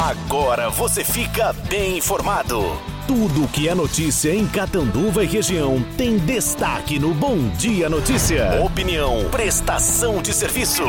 Agora 0.00 0.70
você 0.70 1.04
fica 1.04 1.52
bem 1.68 1.98
informado. 1.98 2.62
Tudo 3.06 3.46
que 3.48 3.68
é 3.68 3.74
notícia 3.74 4.34
em 4.34 4.46
Catanduva 4.46 5.22
e 5.22 5.26
região 5.26 5.84
tem 5.94 6.16
destaque 6.16 6.98
no 6.98 7.12
Bom 7.12 7.36
Dia 7.58 7.90
Notícia. 7.90 8.62
Opinião, 8.64 9.28
prestação 9.30 10.22
de 10.22 10.32
serviço. 10.32 10.84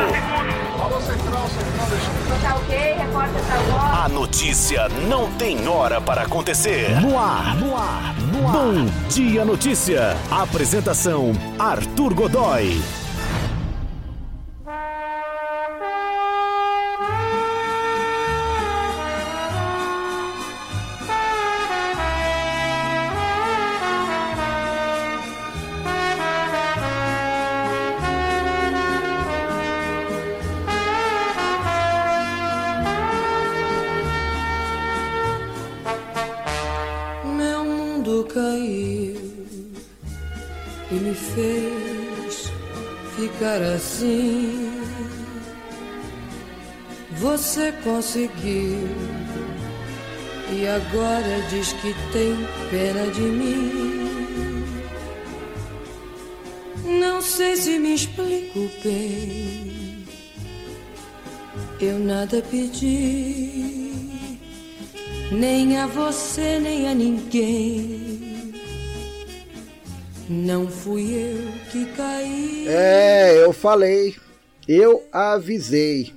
A 3.93 4.07
notícia 4.07 4.87
não 5.09 5.29
tem 5.33 5.67
hora 5.67 5.99
para 5.99 6.21
acontecer. 6.21 7.01
No 7.01 7.19
ar, 7.19 7.57
no 7.57 7.75
ar, 7.75 8.15
no 8.15 8.47
ar. 8.47 8.53
Bom 8.53 8.85
Dia 9.09 9.43
Notícia. 9.43 10.15
Apresentação: 10.31 11.33
Arthur 11.59 12.13
Godoy. 12.13 12.81
Mundo 38.01 38.27
caiu 38.33 39.15
e 40.89 40.95
me 40.95 41.13
fez 41.13 42.51
ficar 43.15 43.61
assim. 43.61 44.81
Você 47.19 47.71
conseguiu 47.83 48.89
e 50.51 50.67
agora 50.67 51.41
diz 51.51 51.73
que 51.73 51.93
tem 52.11 52.35
pena 52.71 53.05
de 53.11 53.21
mim. 53.21 54.65
Não 56.99 57.21
sei 57.21 57.55
se 57.55 57.77
me 57.77 57.93
explico 57.93 58.67
bem. 58.83 60.05
Eu 61.79 61.99
nada 61.99 62.41
pedi, 62.49 63.80
nem 65.31 65.77
a 65.77 65.87
você, 65.87 66.59
nem 66.59 66.89
a 66.89 66.93
ninguém. 66.93 68.53
Não 70.29 70.67
fui 70.67 71.13
eu 71.13 71.51
que 71.71 71.85
caí. 71.93 72.67
É, 72.67 73.43
eu 73.43 73.51
falei, 73.51 74.15
eu 74.67 75.03
avisei. 75.11 76.13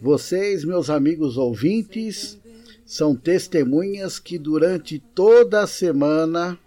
Vocês, 0.00 0.64
meus 0.64 0.90
amigos 0.90 1.36
ouvintes, 1.36 2.38
são 2.84 3.14
testemunhas 3.14 4.18
que 4.18 4.38
durante 4.38 4.98
toda 4.98 5.62
a 5.62 5.66
semana, 5.66 6.58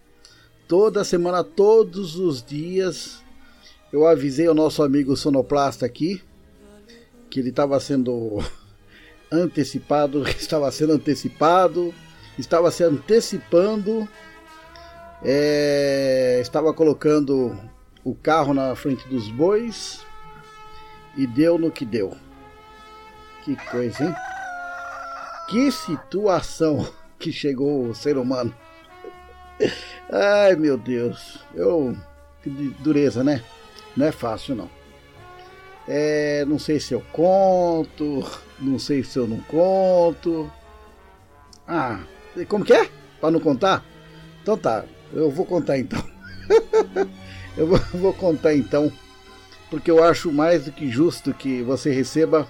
toda 0.67 1.01
a 1.01 1.05
semana, 1.05 1.43
todos 1.43 2.17
os 2.17 2.43
dias, 2.43 3.21
eu 3.91 4.07
avisei 4.07 4.47
o 4.47 4.55
nosso 4.55 4.81
amigo 4.81 5.15
sonoplasta 5.15 5.85
aqui 5.85 6.21
que 7.29 7.39
ele 7.39 7.49
estava 7.49 7.79
sendo 7.79 8.39
antecipado, 9.31 10.27
estava 10.29 10.71
sendo 10.71 10.93
antecipado, 10.93 11.93
estava 12.37 12.71
se 12.71 12.83
antecipando, 12.83 14.07
é, 15.23 16.39
estava 16.41 16.73
colocando 16.73 17.57
o 18.03 18.15
carro 18.15 18.53
na 18.53 18.75
frente 18.75 19.07
dos 19.07 19.29
bois 19.29 20.05
e 21.15 21.25
deu 21.25 21.57
no 21.57 21.71
que 21.71 21.85
deu. 21.85 22.15
Que 23.43 23.55
coisa, 23.55 24.03
hein? 24.03 24.15
Que 25.49 25.71
situação 25.71 26.87
que 27.17 27.31
chegou 27.31 27.89
o 27.89 27.95
ser 27.95 28.17
humano. 28.17 28.53
Ai 30.11 30.55
meu 30.55 30.77
Deus, 30.77 31.39
eu. 31.55 31.97
Que 32.43 32.49
dureza, 32.79 33.23
né? 33.23 33.43
Não 33.95 34.05
é 34.05 34.11
fácil 34.11 34.55
não. 34.55 34.76
É, 35.87 36.43
não 36.45 36.59
sei 36.59 36.79
se 36.79 36.93
eu 36.93 37.01
conto, 37.13 38.23
não 38.59 38.77
sei 38.77 39.03
se 39.03 39.17
eu 39.17 39.27
não 39.27 39.39
conto. 39.41 40.51
Ah, 41.65 41.99
como 42.49 42.65
que 42.65 42.73
é? 42.73 42.89
Para 43.21 43.31
não 43.31 43.39
contar? 43.39 43.85
Então 44.41 44.57
tá, 44.57 44.83
eu 45.13 45.31
vou 45.31 45.45
contar 45.45 45.77
então. 45.77 46.03
eu 47.55 47.67
vou, 47.67 47.79
vou 47.93 48.13
contar 48.13 48.53
então, 48.53 48.91
porque 49.69 49.89
eu 49.89 50.03
acho 50.03 50.31
mais 50.31 50.65
do 50.65 50.71
que 50.71 50.89
justo 50.89 51.33
que 51.33 51.61
você 51.63 51.91
receba 51.91 52.47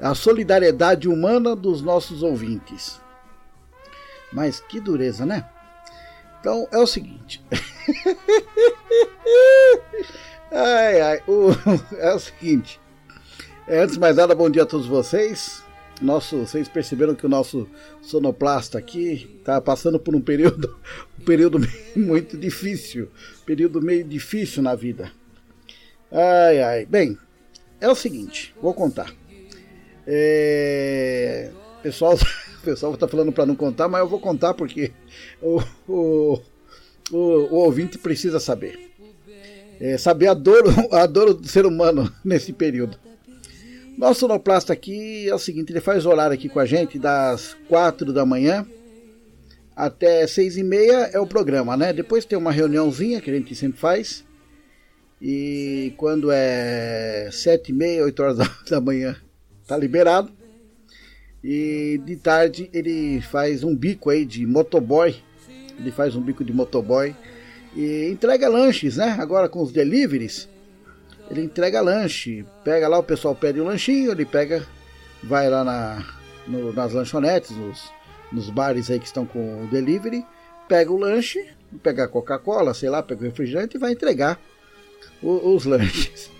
a 0.00 0.14
solidariedade 0.14 1.08
humana 1.08 1.54
dos 1.54 1.82
nossos 1.82 2.22
ouvintes. 2.22 3.00
Mas 4.32 4.60
que 4.60 4.80
dureza, 4.80 5.26
né? 5.26 5.48
Então 6.40 6.66
é 6.72 6.78
o 6.78 6.86
seguinte. 6.86 7.44
ai, 10.52 11.00
ai, 11.00 11.22
o, 11.26 11.50
é 11.96 12.14
o 12.14 12.18
seguinte. 12.18 12.80
É, 13.66 13.80
antes 13.80 13.94
de 13.94 14.00
mais 14.00 14.16
nada, 14.16 14.34
bom 14.34 14.50
dia 14.50 14.62
a 14.62 14.66
todos 14.66 14.86
vocês. 14.86 15.62
Nosso, 16.00 16.38
vocês 16.38 16.68
perceberam 16.68 17.14
que 17.14 17.24
o 17.24 17.28
nosso 17.28 17.68
sonoplasta 18.00 18.76
aqui 18.76 19.36
está 19.38 19.60
passando 19.60 20.00
por 20.00 20.14
um 20.14 20.20
período, 20.20 20.78
um 21.18 21.24
período 21.24 21.58
muito 21.96 22.36
difícil, 22.36 23.08
período 23.46 23.80
meio 23.80 24.04
difícil 24.04 24.62
na 24.62 24.74
vida. 24.74 25.10
Ai, 26.10 26.60
ai. 26.60 26.86
Bem, 26.86 27.16
é 27.80 27.88
o 27.88 27.94
seguinte, 27.94 28.54
vou 28.60 28.74
contar. 28.74 29.14
É, 30.06 31.50
pessoal, 31.82 32.14
o 32.14 32.62
pessoal 32.62 32.94
está 32.94 33.06
falando 33.06 33.32
para 33.32 33.46
não 33.46 33.54
contar, 33.54 33.88
mas 33.88 34.00
eu 34.00 34.08
vou 34.08 34.20
contar 34.20 34.54
porque 34.54 34.92
o, 35.40 35.62
o, 35.88 36.40
o, 37.10 37.16
o 37.16 37.54
ouvinte 37.54 37.96
precisa 37.96 38.40
saber. 38.40 38.91
É, 39.82 39.98
saber 39.98 40.28
a 40.28 40.34
dor, 40.34 40.62
a 40.94 41.04
dor 41.06 41.34
do 41.34 41.48
ser 41.48 41.66
humano 41.66 42.08
nesse 42.24 42.52
período. 42.52 42.96
Nosso 43.98 44.20
sonoplasta 44.20 44.72
aqui 44.72 45.28
é 45.28 45.34
o 45.34 45.38
seguinte, 45.38 45.72
ele 45.72 45.80
faz 45.80 46.06
horário 46.06 46.34
aqui 46.34 46.48
com 46.48 46.60
a 46.60 46.64
gente 46.64 47.00
das 47.00 47.56
4 47.68 48.12
da 48.12 48.24
manhã 48.24 48.64
até 49.74 50.24
6 50.24 50.58
e 50.58 50.62
meia 50.62 51.10
é 51.12 51.18
o 51.18 51.26
programa, 51.26 51.76
né? 51.76 51.92
Depois 51.92 52.24
tem 52.24 52.38
uma 52.38 52.52
reuniãozinha 52.52 53.20
que 53.20 53.28
a 53.28 53.34
gente 53.34 53.54
sempre 53.56 53.80
faz. 53.80 54.24
E 55.20 55.92
quando 55.96 56.30
é 56.30 57.28
7 57.32 57.70
e 57.70 57.72
meia, 57.72 58.04
8 58.04 58.22
horas 58.22 58.38
da 58.70 58.80
manhã, 58.80 59.16
tá 59.66 59.76
liberado. 59.76 60.30
E 61.42 62.00
de 62.04 62.16
tarde 62.16 62.70
ele 62.72 63.20
faz 63.20 63.64
um 63.64 63.74
bico 63.74 64.10
aí 64.10 64.24
de 64.24 64.46
motoboy. 64.46 65.16
Ele 65.76 65.90
faz 65.90 66.14
um 66.14 66.20
bico 66.20 66.44
de 66.44 66.52
motoboy 66.52 67.16
e 67.74 68.08
entrega 68.10 68.48
lanches, 68.48 68.96
né? 68.96 69.16
Agora 69.18 69.48
com 69.48 69.62
os 69.62 69.72
deliveries, 69.72 70.48
ele 71.30 71.42
entrega 71.42 71.80
lanche. 71.80 72.44
Pega 72.62 72.88
lá, 72.88 72.98
o 72.98 73.02
pessoal 73.02 73.34
pede 73.34 73.60
um 73.60 73.64
lanchinho, 73.64 74.12
ele 74.12 74.24
pega, 74.24 74.66
vai 75.22 75.48
lá 75.48 75.64
na, 75.64 76.04
no, 76.46 76.72
nas 76.72 76.92
lanchonetes, 76.92 77.50
nos, 77.56 77.90
nos 78.30 78.50
bares 78.50 78.90
aí 78.90 78.98
que 78.98 79.06
estão 79.06 79.24
com 79.24 79.64
o 79.64 79.66
delivery, 79.68 80.24
pega 80.68 80.92
o 80.92 80.98
lanche, 80.98 81.50
pega 81.82 82.04
a 82.04 82.08
Coca-Cola, 82.08 82.74
sei 82.74 82.90
lá, 82.90 83.02
pega 83.02 83.22
o 83.22 83.24
refrigerante 83.24 83.76
e 83.76 83.80
vai 83.80 83.92
entregar 83.92 84.38
o, 85.22 85.54
os 85.54 85.64
lanches. 85.66 86.30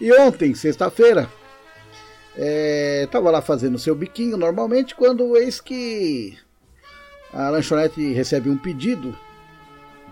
E 0.00 0.12
ontem, 0.12 0.54
sexta-feira, 0.54 1.28
é, 2.36 3.06
tava 3.10 3.30
lá 3.30 3.40
fazendo 3.40 3.78
seu 3.78 3.94
biquinho 3.94 4.36
normalmente, 4.36 4.94
quando 4.94 5.36
eis 5.36 5.60
que 5.60 6.36
a 7.32 7.48
lanchonete 7.50 8.12
recebe 8.12 8.50
um 8.50 8.58
pedido 8.58 9.16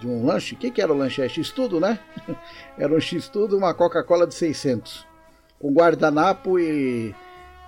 de 0.01 0.09
um 0.09 0.25
lanche. 0.25 0.55
O 0.55 0.59
que, 0.59 0.71
que 0.71 0.81
era 0.81 0.93
o 0.93 0.97
lanche? 0.97 1.23
É 1.23 1.29
X-Tudo, 1.29 1.79
né? 1.79 1.99
era 2.79 2.93
um 2.93 3.01
X-Tudo 3.01 3.57
uma 3.57 3.75
Coca-Cola 3.75 4.27
de 4.27 4.35
600. 4.35 5.07
Com 5.59 5.73
guardanapo 5.73 6.59
e, 6.59 7.15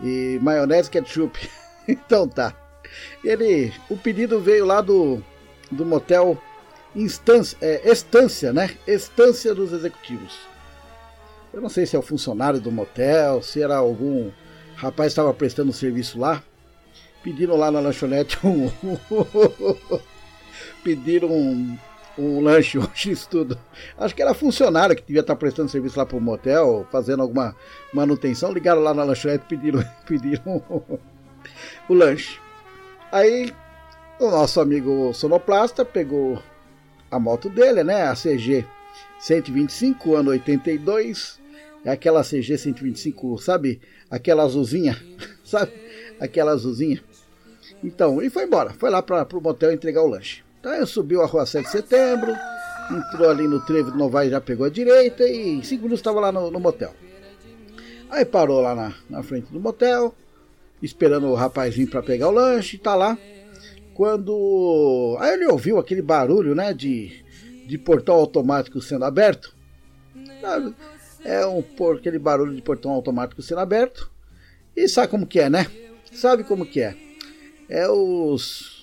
e 0.00 0.38
maionese 0.42 0.90
ketchup. 0.90 1.38
então 1.86 2.26
tá. 2.26 2.54
Ele, 3.22 3.72
o 3.88 3.96
pedido 3.96 4.40
veio 4.40 4.64
lá 4.64 4.80
do, 4.80 5.22
do 5.70 5.84
motel 5.84 6.40
Instância, 6.94 7.56
é, 7.60 7.90
Estância, 7.90 8.52
né? 8.52 8.76
Estância 8.86 9.54
dos 9.54 9.72
Executivos. 9.72 10.38
Eu 11.52 11.60
não 11.60 11.68
sei 11.68 11.84
se 11.84 11.94
é 11.94 11.98
o 11.98 12.02
funcionário 12.02 12.60
do 12.60 12.72
motel, 12.72 13.42
se 13.42 13.62
era 13.62 13.76
algum 13.76 14.30
rapaz 14.74 15.08
que 15.08 15.12
estava 15.12 15.34
prestando 15.34 15.72
serviço 15.72 16.18
lá. 16.18 16.42
Pediram 17.22 17.56
lá 17.56 17.70
na 17.70 17.80
lanchonete 17.80 18.38
um. 18.44 18.70
pediram 20.82 21.30
um, 21.30 21.78
um 22.18 22.40
lanche, 22.40 22.78
um 22.78 22.88
X-Tudo. 22.94 23.58
Acho 23.98 24.14
que 24.14 24.22
era 24.22 24.34
funcionário 24.34 24.96
que 24.96 25.02
devia 25.02 25.20
estar 25.20 25.36
prestando 25.36 25.70
serviço 25.70 25.98
lá 25.98 26.06
para 26.06 26.16
o 26.16 26.20
motel, 26.20 26.86
fazendo 26.90 27.22
alguma 27.22 27.54
manutenção. 27.92 28.52
Ligaram 28.52 28.80
lá 28.80 28.94
na 28.94 29.04
lanchonete 29.04 29.44
e 29.44 29.48
pediram, 29.48 29.84
pediram 30.06 30.62
o 31.88 31.94
lanche. 31.94 32.38
Aí 33.10 33.52
o 34.18 34.30
nosso 34.30 34.60
amigo 34.60 35.12
sonoplasta 35.12 35.84
pegou 35.84 36.42
a 37.10 37.18
moto 37.18 37.48
dele, 37.48 37.84
né? 37.84 38.04
A 38.04 38.14
CG 38.14 38.64
125, 39.18 40.14
ano 40.14 40.30
82. 40.30 41.40
É 41.84 41.90
aquela 41.90 42.22
CG 42.22 42.56
125, 42.56 43.38
sabe? 43.38 43.80
Aquela 44.10 44.44
azulzinha, 44.44 44.96
sabe? 45.44 45.72
Aquela 46.20 46.52
azulzinha. 46.52 47.02
Então, 47.82 48.22
e 48.22 48.30
foi 48.30 48.44
embora. 48.44 48.70
Foi 48.70 48.88
lá 48.88 49.02
para 49.02 49.26
o 49.36 49.40
motel 49.40 49.72
entregar 49.72 50.02
o 50.02 50.08
lanche. 50.08 50.44
Então, 50.62 50.72
ele 50.72 50.86
subiu 50.86 51.22
a 51.22 51.26
rua 51.26 51.44
7 51.44 51.64
de 51.64 51.72
setembro, 51.72 52.32
entrou 52.88 53.28
ali 53.28 53.48
no 53.48 53.58
trevo 53.66 53.90
do 53.90 53.98
Novaes, 53.98 54.30
já 54.30 54.40
pegou 54.40 54.64
a 54.64 54.70
direita 54.70 55.24
e 55.24 55.58
em 55.58 55.62
cinco 55.64 55.82
minutos 55.82 55.98
estava 55.98 56.20
lá 56.20 56.30
no, 56.30 56.52
no, 56.52 56.60
motel. 56.60 56.94
Aí 58.08 58.24
parou 58.24 58.60
lá 58.60 58.72
na, 58.72 58.94
na 59.10 59.24
frente 59.24 59.52
do 59.52 59.58
motel, 59.58 60.14
esperando 60.80 61.26
o 61.26 61.34
rapazinho 61.34 61.90
para 61.90 62.00
pegar 62.00 62.28
o 62.28 62.30
lanche, 62.30 62.78
tá 62.78 62.94
lá. 62.94 63.18
Quando. 63.92 65.16
Aí 65.18 65.34
ele 65.34 65.46
ouviu 65.46 65.80
aquele 65.80 66.00
barulho, 66.00 66.54
né? 66.54 66.72
De, 66.72 67.24
de 67.66 67.76
portão 67.76 68.14
automático 68.14 68.80
sendo 68.80 69.04
aberto. 69.04 69.52
É 71.24 71.44
um, 71.44 71.60
por, 71.60 71.96
aquele 71.96 72.20
barulho 72.20 72.54
de 72.54 72.62
portão 72.62 72.92
automático 72.92 73.42
sendo 73.42 73.58
aberto. 73.58 74.08
E 74.76 74.88
sabe 74.88 75.08
como 75.08 75.26
que 75.26 75.40
é, 75.40 75.50
né? 75.50 75.66
Sabe 76.12 76.44
como 76.44 76.64
que 76.64 76.80
é? 76.80 76.96
É 77.68 77.88
os. 77.88 78.81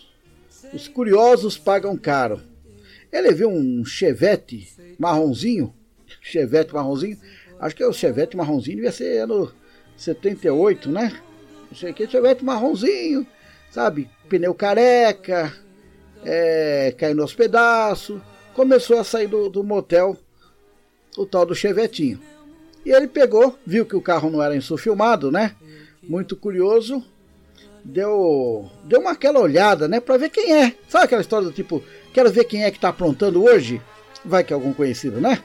Os 0.73 0.87
curiosos 0.87 1.57
pagam 1.57 1.97
caro. 1.97 2.41
Ele 3.11 3.31
viu 3.33 3.49
um 3.49 3.83
chevette 3.83 4.67
marronzinho. 4.97 5.73
Chevette 6.21 6.73
marronzinho. 6.73 7.17
Acho 7.59 7.75
que 7.75 7.83
é 7.83 7.87
o 7.87 7.93
chevette 7.93 8.37
marronzinho, 8.37 8.77
devia 8.77 8.91
ser 8.91 9.23
ano 9.23 9.51
78, 9.97 10.89
né? 10.89 11.19
Não 11.69 11.77
sei 11.77 11.91
o 11.91 11.93
que, 11.93 12.07
chevette 12.07 12.43
marronzinho, 12.43 13.27
sabe? 13.69 14.09
Pneu 14.29 14.53
careca, 14.53 15.53
é, 16.23 16.93
caindo 16.97 17.21
aos 17.21 17.33
pedaços. 17.33 18.21
Começou 18.53 18.97
a 18.97 19.03
sair 19.03 19.27
do, 19.27 19.49
do 19.49 19.63
motel 19.63 20.17
o 21.17 21.25
tal 21.25 21.45
do 21.45 21.53
chevetinho. 21.53 22.19
E 22.85 22.91
ele 22.91 23.07
pegou, 23.07 23.57
viu 23.65 23.85
que 23.85 23.95
o 23.95 24.01
carro 24.01 24.29
não 24.29 24.41
era 24.41 24.55
insufilmado, 24.55 25.31
né? 25.31 25.55
Muito 26.01 26.35
curioso, 26.35 27.03
deu 27.83 28.69
deu 28.83 28.99
uma 28.99 29.11
aquela 29.11 29.39
olhada, 29.39 29.87
né, 29.87 29.99
para 29.99 30.17
ver 30.17 30.29
quem 30.29 30.53
é. 30.53 30.75
Sabe 30.87 31.05
aquela 31.05 31.21
história 31.21 31.47
do 31.47 31.53
tipo, 31.53 31.83
quero 32.13 32.31
ver 32.31 32.45
quem 32.45 32.63
é 32.63 32.71
que 32.71 32.79
tá 32.79 32.89
aprontando 32.89 33.43
hoje? 33.43 33.81
Vai 34.23 34.43
que 34.43 34.53
é 34.53 34.55
algum 34.55 34.73
conhecido, 34.73 35.21
né? 35.21 35.41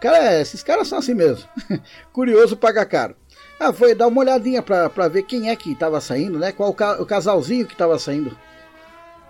Cara, 0.00 0.40
esses 0.40 0.62
caras 0.62 0.88
são 0.88 0.98
assim 0.98 1.14
mesmo. 1.14 1.48
Curioso 2.12 2.56
paga 2.56 2.84
caro. 2.84 3.16
Ah, 3.58 3.72
foi 3.72 3.94
dar 3.94 4.06
uma 4.06 4.20
olhadinha 4.20 4.62
pra, 4.62 4.90
pra 4.90 5.08
ver 5.08 5.22
quem 5.22 5.48
é 5.48 5.56
que 5.56 5.74
tava 5.74 6.00
saindo, 6.00 6.38
né? 6.38 6.52
Qual 6.52 6.70
o, 6.70 6.74
ca 6.74 7.00
o 7.00 7.06
casalzinho 7.06 7.66
que 7.66 7.74
tava 7.76 7.98
saindo. 7.98 8.36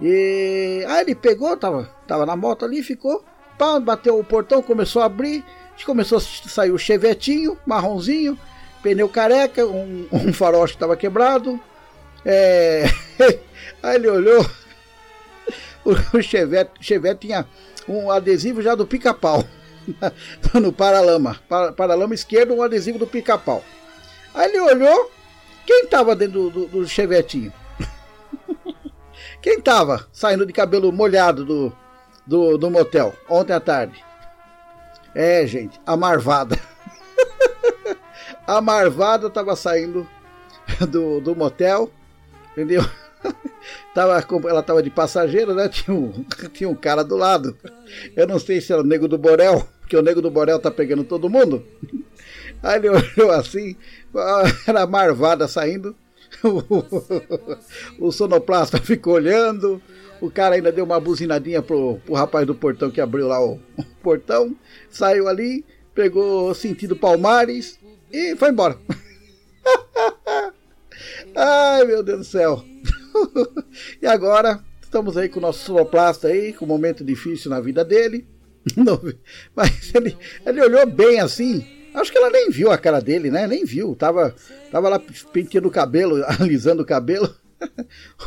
E 0.00 0.84
aí 0.88 1.02
ele 1.02 1.14
pegou, 1.14 1.56
tava, 1.56 1.88
tava 2.06 2.26
na 2.26 2.36
moto 2.36 2.64
ali, 2.64 2.82
ficou, 2.82 3.24
pá, 3.56 3.78
bateu 3.80 4.18
o 4.18 4.24
portão, 4.24 4.60
começou 4.60 5.00
a 5.00 5.06
abrir, 5.06 5.44
começou 5.84 6.18
a 6.18 6.20
sair 6.20 6.70
o 6.70 6.78
chevetinho, 6.78 7.56
marronzinho, 7.64 8.38
pneu 8.82 9.08
careca, 9.08 9.64
um, 9.64 10.06
um 10.12 10.32
faroche 10.32 10.74
que 10.74 10.80
tava 10.80 10.96
quebrado. 10.96 11.58
É... 12.28 12.86
aí 13.80 13.94
ele 13.94 14.08
olhou, 14.08 14.44
o 16.12 16.20
Chevette, 16.20 16.72
Chevette 16.80 17.28
tinha 17.28 17.46
um 17.88 18.10
adesivo 18.10 18.60
já 18.60 18.74
do 18.74 18.84
pica-pau 18.84 19.44
no 20.54 20.72
paralama, 20.72 21.38
paralama 21.76 22.14
esquerdo, 22.14 22.52
um 22.52 22.62
adesivo 22.62 22.98
do 22.98 23.06
pica-pau. 23.06 23.62
Aí 24.34 24.48
ele 24.48 24.58
olhou, 24.58 25.10
quem 25.64 25.84
estava 25.84 26.16
dentro 26.16 26.50
do, 26.50 26.66
do, 26.66 26.66
do 26.66 26.88
chevetinho? 26.88 27.52
quem 29.40 29.58
estava 29.58 30.08
saindo 30.12 30.44
de 30.44 30.52
cabelo 30.52 30.92
molhado 30.92 31.44
do, 31.44 31.72
do, 32.26 32.58
do 32.58 32.70
motel 32.70 33.14
ontem 33.28 33.52
à 33.52 33.60
tarde? 33.60 34.04
É, 35.14 35.46
gente, 35.46 35.80
a 35.86 35.96
Marvada. 35.96 36.58
a 38.46 38.60
Marvada 38.60 39.28
estava 39.28 39.54
saindo 39.54 40.08
do, 40.90 41.20
do 41.20 41.36
motel, 41.36 41.90
entendeu? 42.56 42.82
tava, 43.94 44.24
ela 44.48 44.60
estava 44.60 44.82
de 44.82 44.90
passageiro, 44.90 45.54
né? 45.54 45.68
Tinha 45.68 45.94
um, 45.94 46.24
tinha 46.52 46.68
um 46.68 46.74
cara 46.74 47.04
do 47.04 47.16
lado. 47.16 47.56
Eu 48.16 48.26
não 48.26 48.38
sei 48.38 48.60
se 48.60 48.72
era 48.72 48.80
o 48.80 48.86
nego 48.86 49.06
do 49.06 49.18
Borel, 49.18 49.68
porque 49.80 49.96
o 49.96 50.02
nego 50.02 50.22
do 50.22 50.30
Borel 50.30 50.58
tá 50.58 50.70
pegando 50.70 51.04
todo 51.04 51.28
mundo. 51.28 51.62
Aí 52.62 52.78
ele 52.78 52.88
olhou 52.88 53.30
assim, 53.30 53.76
era 54.66 54.82
a 54.82 54.86
marvada 54.86 55.46
saindo. 55.46 55.94
O, 56.42 58.06
o 58.06 58.12
sonoplasta 58.12 58.78
ficou 58.78 59.14
olhando. 59.14 59.80
O 60.20 60.30
cara 60.30 60.54
ainda 60.54 60.72
deu 60.72 60.84
uma 60.84 60.98
buzinadinha 60.98 61.60
pro, 61.60 61.98
pro 62.04 62.14
rapaz 62.14 62.46
do 62.46 62.54
portão 62.54 62.90
que 62.90 63.00
abriu 63.00 63.28
lá 63.28 63.44
o, 63.44 63.60
o 63.76 63.84
portão. 64.02 64.56
Saiu 64.90 65.28
ali, 65.28 65.64
pegou 65.94 66.54
sentido 66.54 66.96
Palmares 66.96 67.78
e 68.10 68.34
foi 68.36 68.48
embora. 68.48 68.78
Ai 71.36 71.84
meu 71.84 72.02
Deus 72.02 72.20
do 72.20 72.24
céu. 72.24 72.64
e 74.00 74.06
agora 74.06 74.64
estamos 74.80 75.18
aí 75.18 75.28
com 75.28 75.38
o 75.38 75.42
nosso 75.42 75.66
sonoplasta 75.66 76.28
aí, 76.28 76.54
com 76.54 76.64
um 76.64 76.68
momento 76.68 77.04
difícil 77.04 77.50
na 77.50 77.60
vida 77.60 77.84
dele. 77.84 78.26
Mas 79.54 79.94
ele, 79.94 80.16
ele 80.46 80.62
olhou 80.62 80.86
bem 80.86 81.20
assim. 81.20 81.62
Acho 81.92 82.10
que 82.10 82.16
ela 82.16 82.30
nem 82.30 82.50
viu 82.50 82.70
a 82.70 82.78
cara 82.78 83.00
dele, 83.00 83.30
né? 83.30 83.46
Nem 83.46 83.66
viu. 83.66 83.94
Tava, 83.94 84.34
tava 84.70 84.88
lá 84.88 84.98
penteando 85.30 85.68
o 85.68 85.70
cabelo, 85.70 86.24
alisando 86.40 86.82
o 86.82 86.86
cabelo. 86.86 87.34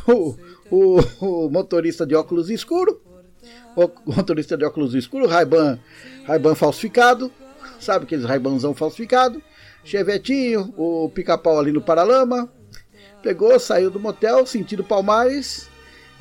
o, 0.08 0.36
o, 0.70 1.00
o, 1.20 1.50
motorista 1.50 2.06
de 2.06 2.14
óculos 2.14 2.52
escuro. 2.52 3.02
O 3.76 4.14
motorista 4.14 4.56
de 4.56 4.66
óculos 4.66 4.94
escuro, 4.94 5.26
Raiban, 5.26 5.80
Raiban 6.26 6.54
falsificado. 6.54 7.32
Sabe 7.80 8.06
aqueles 8.06 8.26
Raibanzão 8.26 8.76
falsificado? 8.76 9.42
Chevetinho, 9.84 10.74
o 10.78 11.10
pica-pau 11.10 11.60
ali 11.60 11.72
no 11.72 11.82
paralama. 11.82 12.52
Pegou, 13.22 13.60
saiu 13.60 13.90
do 13.90 14.00
motel, 14.00 14.46
sentido 14.46 14.84
Palmares. 14.84 15.70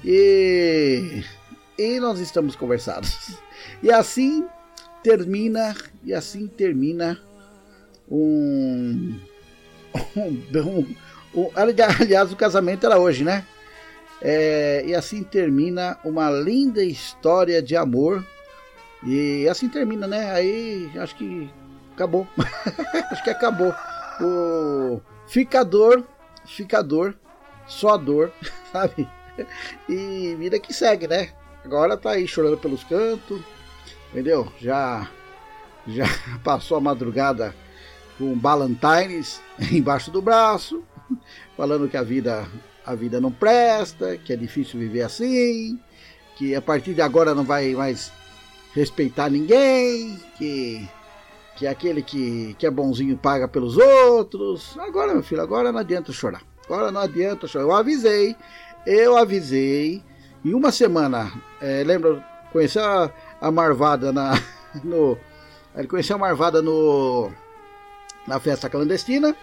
E, 0.04 1.24
e 1.78 2.00
nós 2.00 2.20
estamos 2.20 2.56
conversados. 2.56 3.38
E 3.82 3.90
assim 3.90 4.46
termina, 5.02 5.74
e 6.04 6.12
assim 6.12 6.46
termina 6.46 7.18
um, 8.10 9.18
um, 10.16 10.42
um, 10.54 10.94
um 11.34 11.50
aliás, 11.54 12.32
o 12.32 12.36
casamento 12.36 12.86
era 12.86 12.98
hoje, 12.98 13.24
né? 13.24 13.44
É, 14.20 14.82
e 14.84 14.94
assim 14.94 15.22
termina 15.22 15.96
uma 16.04 16.30
linda 16.30 16.82
história 16.82 17.62
de 17.62 17.76
amor. 17.76 18.24
E 19.04 19.46
assim 19.48 19.68
termina, 19.68 20.06
né? 20.06 20.32
Aí 20.32 20.90
acho 20.96 21.14
que 21.14 21.48
acabou. 21.94 22.26
acho 23.10 23.22
que 23.22 23.30
acabou. 23.30 23.74
O 24.20 25.00
ficador, 25.28 26.04
ficador, 26.48 27.14
só 27.66 27.96
dor, 27.96 28.32
sabe? 28.72 29.08
E 29.88 30.34
vida 30.38 30.58
que 30.58 30.72
segue, 30.72 31.06
né? 31.06 31.30
Agora 31.64 31.96
tá 31.96 32.10
aí 32.10 32.26
chorando 32.26 32.58
pelos 32.58 32.82
cantos, 32.84 33.40
entendeu? 34.10 34.52
Já 34.60 35.08
já 35.86 36.06
passou 36.44 36.76
a 36.76 36.80
madrugada 36.80 37.54
com 38.16 38.36
Ballantines 38.36 39.40
embaixo 39.70 40.10
do 40.10 40.20
braço, 40.20 40.82
falando 41.56 41.88
que 41.88 41.96
a 41.96 42.02
vida 42.02 42.48
a 42.84 42.94
vida 42.94 43.20
não 43.20 43.30
presta, 43.30 44.16
que 44.16 44.32
é 44.32 44.36
difícil 44.36 44.80
viver 44.80 45.02
assim, 45.02 45.78
que 46.36 46.54
a 46.54 46.62
partir 46.62 46.94
de 46.94 47.02
agora 47.02 47.34
não 47.34 47.44
vai 47.44 47.74
mais 47.74 48.10
respeitar 48.74 49.28
ninguém, 49.28 50.18
que 50.38 50.88
que 51.58 51.66
é 51.66 51.70
aquele 51.70 52.02
que, 52.02 52.54
que 52.56 52.64
é 52.64 52.70
bonzinho 52.70 53.18
paga 53.18 53.48
pelos 53.48 53.76
outros. 53.76 54.78
Agora, 54.78 55.12
meu 55.12 55.24
filho, 55.24 55.42
agora 55.42 55.72
não 55.72 55.80
adianta 55.80 56.12
chorar. 56.12 56.42
Agora 56.64 56.92
não 56.92 57.00
adianta 57.00 57.48
chorar. 57.48 57.64
Eu 57.64 57.72
avisei, 57.72 58.36
eu 58.86 59.16
avisei. 59.16 60.00
Em 60.44 60.54
uma 60.54 60.70
semana, 60.70 61.32
é, 61.60 61.82
lembra, 61.82 62.24
conheceu 62.52 62.84
a, 62.84 63.12
a 63.40 63.50
Marvada 63.50 64.12
na, 64.12 64.40
no. 64.84 65.18
Ele 65.74 65.88
conheceu 65.88 66.14
a 66.14 66.18
Marvada 66.20 66.62
no, 66.62 67.28
na 68.24 68.38
festa 68.38 68.70
clandestina. 68.70 69.36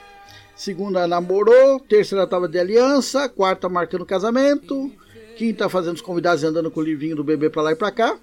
Segunda 0.56 1.06
namorou, 1.06 1.82
terceira 1.82 2.26
tava 2.26 2.48
de 2.48 2.58
aliança, 2.58 3.28
quarta 3.28 3.68
marcando 3.68 4.06
casamento, 4.06 4.90
quinta 5.36 5.68
fazendo 5.68 5.96
os 5.96 6.02
convidados 6.02 6.44
e 6.44 6.46
andando 6.46 6.72
com 6.72 6.80
o 6.80 6.84
livrinho 6.84 7.18
do 7.18 7.26
bebê 7.26 7.50
para 7.50 7.62
lá 7.62 7.72
e 7.74 7.76
para 7.76 7.92
cá. 7.92 8.18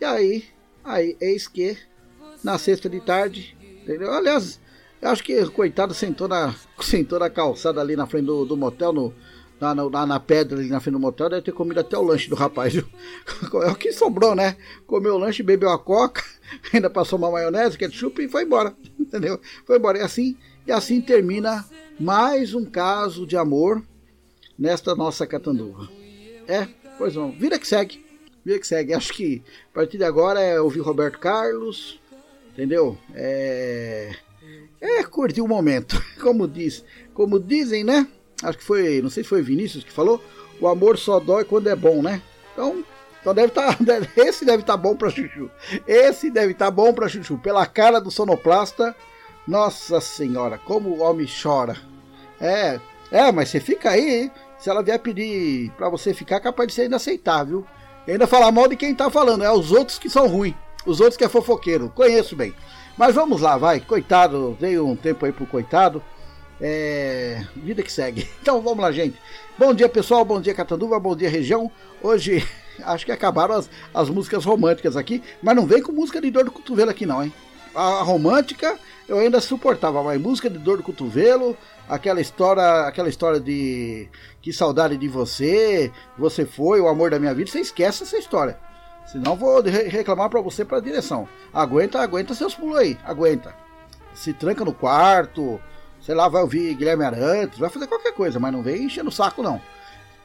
E 0.00 0.04
aí, 0.06 0.44
aí, 0.82 1.18
eis 1.20 1.46
que 1.46 1.76
na 2.44 2.58
sexta 2.58 2.88
de 2.88 3.00
tarde, 3.00 3.56
entendeu? 3.82 4.12
Aliás, 4.12 4.60
acho 5.02 5.24
que 5.24 5.44
coitado 5.46 5.94
sentou 5.94 6.28
na, 6.28 6.54
sentou 6.80 7.18
na 7.18 7.30
calçada 7.30 7.80
ali 7.80 7.96
na 7.96 8.06
frente 8.06 8.26
do, 8.26 8.44
do 8.44 8.56
motel, 8.56 8.92
no, 8.92 9.14
na, 9.60 9.74
na, 9.74 10.06
na, 10.06 10.20
pedra 10.20 10.58
ali 10.58 10.68
na 10.68 10.78
frente 10.78 10.92
do 10.92 11.00
motel, 11.00 11.30
deve 11.30 11.42
ter 11.42 11.52
comido 11.52 11.80
até 11.80 11.96
o 11.96 12.02
lanche 12.02 12.28
do 12.28 12.36
rapaz. 12.36 12.74
É 13.64 13.70
o 13.70 13.74
que 13.74 13.92
sobrou, 13.92 14.34
né? 14.34 14.56
Comeu 14.86 15.14
o 15.14 15.18
lanche, 15.18 15.42
bebeu 15.42 15.70
a 15.70 15.78
coca, 15.78 16.22
ainda 16.72 16.90
passou 16.90 17.18
uma 17.18 17.30
maionese, 17.30 17.78
ketchup 17.78 18.22
e 18.22 18.28
foi 18.28 18.42
embora, 18.42 18.76
entendeu? 19.00 19.40
Foi 19.64 19.78
embora. 19.78 19.98
E 19.98 20.02
assim 20.02 20.36
e 20.66 20.72
assim 20.72 21.00
termina 21.00 21.64
mais 22.00 22.54
um 22.54 22.64
caso 22.64 23.26
de 23.26 23.36
amor 23.36 23.82
nesta 24.58 24.94
nossa 24.94 25.26
catanduva. 25.26 25.88
É, 26.48 26.66
pois 26.96 27.14
não, 27.14 27.30
vida 27.30 27.58
que 27.58 27.66
segue. 27.66 28.04
Vida 28.44 28.58
que 28.58 28.66
segue. 28.66 28.94
Acho 28.94 29.12
que 29.12 29.42
a 29.70 29.74
partir 29.74 29.98
de 29.98 30.04
agora 30.04 30.40
é 30.40 30.58
ouvir 30.60 30.80
Roberto 30.80 31.18
Carlos, 31.18 32.00
entendeu? 32.54 32.96
É, 33.12 34.12
é 34.80 35.02
curtir 35.04 35.40
o 35.40 35.48
momento. 35.48 36.00
Como 36.22 36.48
diz, 36.48 36.84
como 37.12 37.38
dizem, 37.38 37.84
né? 37.84 38.06
Acho 38.42 38.58
que 38.58 38.64
foi, 38.64 39.02
não 39.02 39.10
sei 39.10 39.22
se 39.22 39.28
foi 39.28 39.42
Vinícius 39.42 39.84
que 39.84 39.92
falou, 39.92 40.22
o 40.60 40.66
amor 40.66 40.96
só 40.96 41.20
dói 41.20 41.44
quando 41.44 41.68
é 41.68 41.76
bom, 41.76 42.02
né? 42.02 42.22
Então, 42.52 42.84
então 43.20 43.34
deve 43.34 43.52
tá, 43.52 43.76
esse 44.16 44.44
deve 44.44 44.62
estar 44.62 44.74
tá 44.74 44.76
bom 44.76 44.96
para 44.96 45.10
Chuchu. 45.10 45.50
Esse 45.86 46.30
deve 46.30 46.52
estar 46.52 46.66
tá 46.66 46.70
bom 46.70 46.92
para 46.92 47.08
Chuchu. 47.08 47.38
Pela 47.38 47.66
cara 47.66 48.00
do 48.00 48.10
sonoplasta, 48.10 48.94
nossa 49.46 50.00
senhora, 50.00 50.58
como 50.58 50.90
o 50.90 51.00
homem 51.00 51.26
chora. 51.26 51.76
É, 52.40 52.80
é, 53.10 53.30
mas 53.30 53.48
você 53.48 53.60
fica 53.60 53.90
aí, 53.90 54.22
hein? 54.22 54.30
Se 54.58 54.70
ela 54.70 54.82
vier 54.82 54.98
pedir 54.98 55.70
para 55.72 55.88
você 55.88 56.14
ficar, 56.14 56.40
capaz 56.40 56.74
de 56.74 56.94
aceitar, 56.94 57.44
viu? 57.44 57.66
E 58.06 58.12
ainda 58.12 58.26
falar 58.26 58.50
mal 58.50 58.68
de 58.68 58.76
quem 58.76 58.94
tá 58.94 59.10
falando, 59.10 59.44
é 59.44 59.50
os 59.50 59.72
outros 59.72 59.98
que 59.98 60.10
são 60.10 60.26
ruins. 60.26 60.54
Os 60.86 61.00
outros 61.00 61.16
que 61.16 61.24
é 61.24 61.28
fofoqueiro, 61.28 61.90
conheço 61.94 62.36
bem. 62.36 62.54
Mas 62.96 63.14
vamos 63.14 63.40
lá, 63.40 63.56
vai. 63.56 63.80
Coitado, 63.80 64.56
dei 64.60 64.78
um 64.78 64.94
tempo 64.94 65.24
aí 65.24 65.32
pro 65.32 65.46
coitado. 65.46 66.02
É. 66.60 67.44
Vida 67.56 67.82
que 67.82 67.92
segue. 67.92 68.28
Então 68.40 68.60
vamos 68.60 68.80
lá, 68.80 68.92
gente. 68.92 69.18
Bom 69.58 69.72
dia, 69.74 69.88
pessoal. 69.88 70.24
Bom 70.24 70.40
dia, 70.40 70.54
Catanduva. 70.54 71.00
Bom 71.00 71.16
dia, 71.16 71.28
região. 71.28 71.70
Hoje 72.02 72.46
acho 72.84 73.04
que 73.04 73.12
acabaram 73.12 73.54
as, 73.54 73.70
as 73.92 74.08
músicas 74.10 74.44
românticas 74.44 74.96
aqui. 74.96 75.22
Mas 75.42 75.56
não 75.56 75.66
vem 75.66 75.82
com 75.82 75.92
música 75.92 76.20
de 76.20 76.30
dor 76.30 76.44
do 76.44 76.52
cotovelo 76.52 76.90
aqui, 76.90 77.06
não, 77.06 77.22
hein? 77.24 77.32
A, 77.74 78.00
a 78.00 78.02
romântica 78.02 78.78
eu 79.08 79.18
ainda 79.18 79.40
suportava, 79.40 80.02
mas 80.02 80.20
música 80.20 80.48
de 80.48 80.58
dor 80.58 80.78
do 80.78 80.82
cotovelo, 80.82 81.56
aquela 81.88 82.20
história, 82.20 82.86
aquela 82.86 83.08
história 83.08 83.38
de 83.38 84.08
que 84.40 84.52
saudade 84.52 84.96
de 84.96 85.08
você, 85.08 85.90
você 86.16 86.46
foi 86.46 86.80
o 86.80 86.88
amor 86.88 87.10
da 87.10 87.18
minha 87.18 87.34
vida, 87.34 87.50
você 87.50 87.60
esquece 87.60 88.04
essa 88.04 88.16
história. 88.16 88.58
Senão 89.06 89.36
vou 89.36 89.62
reclamar 89.62 90.30
para 90.30 90.40
você 90.40 90.64
para 90.64 90.80
direção. 90.80 91.28
Aguenta, 91.52 92.00
aguenta 92.00 92.34
seus 92.34 92.54
pulos 92.54 92.78
aí, 92.78 92.98
aguenta. 93.04 93.54
Se 94.14 94.32
tranca 94.32 94.64
no 94.64 94.72
quarto, 94.72 95.60
sei 96.00 96.14
lá, 96.14 96.28
vai 96.28 96.42
ouvir 96.42 96.74
Guilherme 96.74 97.04
Arantes, 97.04 97.58
vai 97.58 97.68
fazer 97.70 97.86
qualquer 97.86 98.12
coisa, 98.12 98.38
mas 98.38 98.52
não 98.52 98.62
vem 98.62 98.84
enchendo 98.84 99.08
o 99.08 99.12
saco 99.12 99.42
não. 99.42 99.60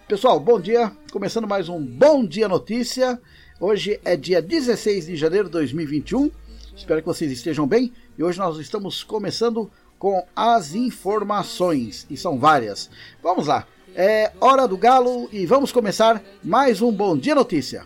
Pessoal, 0.08 0.40
bom 0.40 0.60
dia. 0.60 0.92
Começando 1.12 1.48
mais 1.48 1.70
um 1.70 1.80
Bom 1.80 2.26
Dia 2.26 2.48
Notícia. 2.48 3.22
Hoje 3.60 4.00
é 4.04 4.16
dia 4.16 4.42
16 4.42 5.06
de 5.06 5.16
janeiro 5.16 5.46
de 5.46 5.52
2021. 5.52 6.32
Espero 6.76 7.02
que 7.02 7.08
vocês 7.08 7.32
estejam 7.32 7.68
bem. 7.68 7.94
E 8.18 8.24
hoje 8.24 8.40
nós 8.40 8.58
estamos 8.58 9.04
começando 9.04 9.70
com 10.00 10.26
as 10.36 10.74
informações, 10.74 12.08
e 12.10 12.16
são 12.16 12.40
várias. 12.40 12.90
Vamos 13.22 13.48
lá. 13.48 13.68
É 13.96 14.32
hora 14.40 14.68
do 14.68 14.78
galo 14.78 15.28
e 15.32 15.46
vamos 15.46 15.72
começar 15.72 16.24
mais 16.44 16.82
um 16.82 16.92
Bom 16.92 17.18
Dia 17.18 17.36
Notícia. 17.36 17.86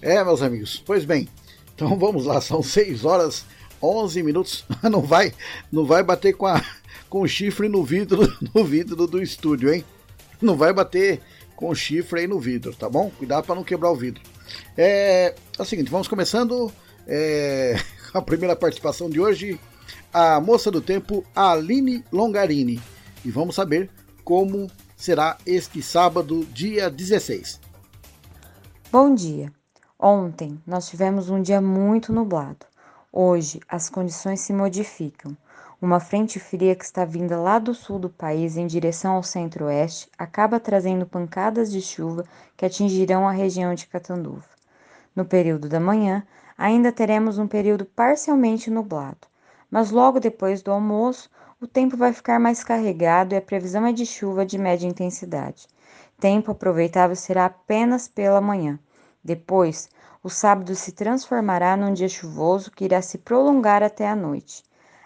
É, 0.00 0.22
meus 0.22 0.42
amigos, 0.42 0.82
pois 0.84 1.04
bem, 1.04 1.28
então 1.74 1.96
vamos 1.98 2.24
lá, 2.24 2.40
são 2.40 2.62
6 2.62 3.04
horas 3.04 3.44
11 3.82 4.22
minutos, 4.22 4.64
não 4.90 5.00
vai, 5.00 5.32
não 5.70 5.84
vai 5.84 6.02
bater 6.02 6.34
com, 6.34 6.46
a, 6.46 6.62
com 7.08 7.22
o 7.22 7.28
chifre 7.28 7.68
no 7.68 7.84
vidro, 7.84 8.20
no 8.54 8.64
vidro 8.64 9.06
do 9.06 9.22
estúdio, 9.22 9.72
hein? 9.72 9.84
Não 10.40 10.56
vai 10.56 10.72
bater 10.72 11.20
com 11.56 11.70
o 11.70 11.74
chifre 11.74 12.20
aí 12.20 12.26
no 12.26 12.38
vidro, 12.38 12.74
tá 12.74 12.88
bom? 12.88 13.10
Cuidado 13.10 13.44
para 13.44 13.56
não 13.56 13.64
quebrar 13.64 13.90
o 13.90 13.96
vidro. 13.96 14.22
É, 14.76 15.34
é 15.58 15.62
o 15.62 15.64
seguinte, 15.64 15.90
vamos 15.90 16.06
começando 16.06 16.72
é, 17.06 17.76
a 18.14 18.22
primeira 18.22 18.54
participação 18.54 19.10
de 19.10 19.20
hoje, 19.20 19.58
a 20.12 20.40
moça 20.40 20.70
do 20.70 20.80
tempo 20.80 21.24
Aline 21.34 22.04
Longarini, 22.12 22.80
e 23.24 23.30
vamos 23.30 23.56
saber 23.56 23.90
como 24.22 24.70
será 24.96 25.36
este 25.44 25.82
sábado, 25.82 26.46
dia 26.52 26.88
16. 26.88 27.60
Bom 28.92 29.14
dia. 29.14 29.57
Ontem 30.00 30.62
nós 30.64 30.88
tivemos 30.88 31.28
um 31.28 31.42
dia 31.42 31.60
muito 31.60 32.12
nublado. 32.12 32.64
Hoje 33.12 33.58
as 33.68 33.90
condições 33.90 34.38
se 34.38 34.52
modificam. 34.52 35.36
Uma 35.82 35.98
frente 35.98 36.38
fria 36.38 36.76
que 36.76 36.84
está 36.84 37.04
vinda 37.04 37.36
lá 37.36 37.58
do 37.58 37.74
sul 37.74 37.98
do 37.98 38.08
país 38.08 38.56
em 38.56 38.64
direção 38.64 39.14
ao 39.14 39.24
centro-oeste 39.24 40.08
acaba 40.16 40.60
trazendo 40.60 41.04
pancadas 41.04 41.72
de 41.72 41.80
chuva 41.80 42.24
que 42.56 42.64
atingirão 42.64 43.26
a 43.26 43.32
região 43.32 43.74
de 43.74 43.88
Catanduva. 43.88 44.46
No 45.16 45.24
período 45.24 45.68
da 45.68 45.80
manhã, 45.80 46.24
ainda 46.56 46.92
teremos 46.92 47.36
um 47.36 47.48
período 47.48 47.84
parcialmente 47.84 48.70
nublado, 48.70 49.26
mas 49.68 49.90
logo 49.90 50.20
depois 50.20 50.62
do 50.62 50.70
almoço, 50.70 51.28
o 51.60 51.66
tempo 51.66 51.96
vai 51.96 52.12
ficar 52.12 52.38
mais 52.38 52.62
carregado 52.62 53.34
e 53.34 53.36
a 53.36 53.42
previsão 53.42 53.84
é 53.84 53.92
de 53.92 54.06
chuva 54.06 54.46
de 54.46 54.58
média 54.58 54.86
intensidade. 54.86 55.66
Tempo 56.20 56.52
aproveitável 56.52 57.16
será 57.16 57.46
apenas 57.46 58.06
pela 58.06 58.40
manhã. 58.40 58.78
Depois, 59.22 59.88
o 60.22 60.28
sábado 60.28 60.74
se 60.74 60.92
transformará 60.92 61.76
num 61.76 61.92
dia 61.92 62.08
chuvoso 62.08 62.70
que 62.70 62.84
irá 62.84 63.00
se 63.02 63.18
prolongar 63.18 63.82
até 63.82 64.08
a 64.08 64.16
noite. 64.16 64.62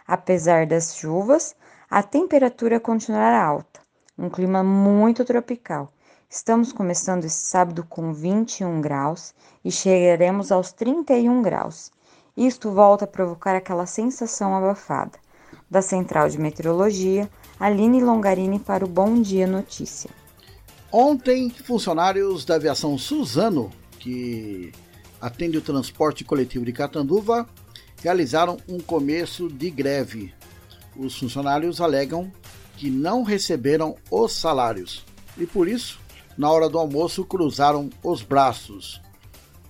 Apesar 0.07 0.67
das 0.67 0.97
chuvas, 0.97 1.55
a 1.91 2.03
temperatura 2.03 2.81
continuará 2.81 3.45
alta, 3.45 3.81
um 4.19 4.29
clima 4.29 4.63
muito 4.63 5.25
tropical. 5.25 5.93
Estamos 6.29 6.73
começando 6.73 7.25
esse 7.25 7.45
sábado 7.45 7.85
com 7.85 8.13
21 8.13 8.81
graus 8.81 9.35
e 9.63 9.71
chegaremos 9.71 10.51
aos 10.51 10.73
31 10.73 11.43
graus. 11.43 11.91
Isto 12.37 12.71
volta 12.71 13.05
a 13.05 13.09
provocar 13.09 13.55
aquela 13.55 13.85
sensação 13.85 14.57
abafada. 14.57 15.19
Da 15.71 15.83
Central 15.83 16.31
de 16.31 16.39
Meteorologia, 16.39 17.29
Aline 17.61 18.03
Longarini 18.03 18.59
para 18.59 18.85
o 18.85 18.89
Bom 18.89 19.21
Dia 19.21 19.47
Notícia. 19.47 20.11
Ontem, 20.91 21.51
funcionários 21.51 22.45
da 22.45 22.55
aviação 22.55 22.97
Suzano 22.97 23.71
que 24.03 24.73
atende 25.21 25.57
o 25.57 25.63
transporte 25.63 26.25
coletivo 26.25 26.65
de 26.65 26.73
Catanduva, 26.73 27.49
realizaram 28.03 28.57
um 28.69 28.81
começo 28.81 29.49
de 29.49 29.71
greve. 29.71 30.35
Os 30.97 31.17
funcionários 31.17 31.81
alegam 31.81 32.31
que 32.77 32.91
não 32.91 33.23
receberam 33.23 33.95
os 34.11 34.33
salários 34.33 35.05
e 35.39 35.47
por 35.47 35.69
isso, 35.69 36.01
na 36.37 36.51
hora 36.51 36.69
do 36.69 36.79
almoço, 36.79 37.25
cruzaram 37.25 37.89
os 38.03 38.23
braços. 38.23 39.01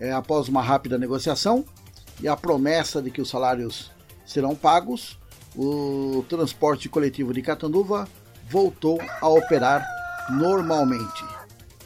É, 0.01 0.13
após 0.13 0.49
uma 0.49 0.63
rápida 0.63 0.99
negociação 0.99 1.65
e 2.21 2.27
a 2.27 2.37
promessa 2.37 3.01
de 3.01 3.11
que 3.11 3.21
os 3.21 3.29
salários 3.29 3.93
serão 4.25 4.57
pagos, 4.57 5.19
o 5.55 6.25
transporte 6.29 6.89
coletivo 6.89 7.33
de 7.33 7.43
Catanduva 7.43 8.09
voltou 8.49 8.99
a 9.21 9.29
operar 9.29 9.87
normalmente. 10.31 11.23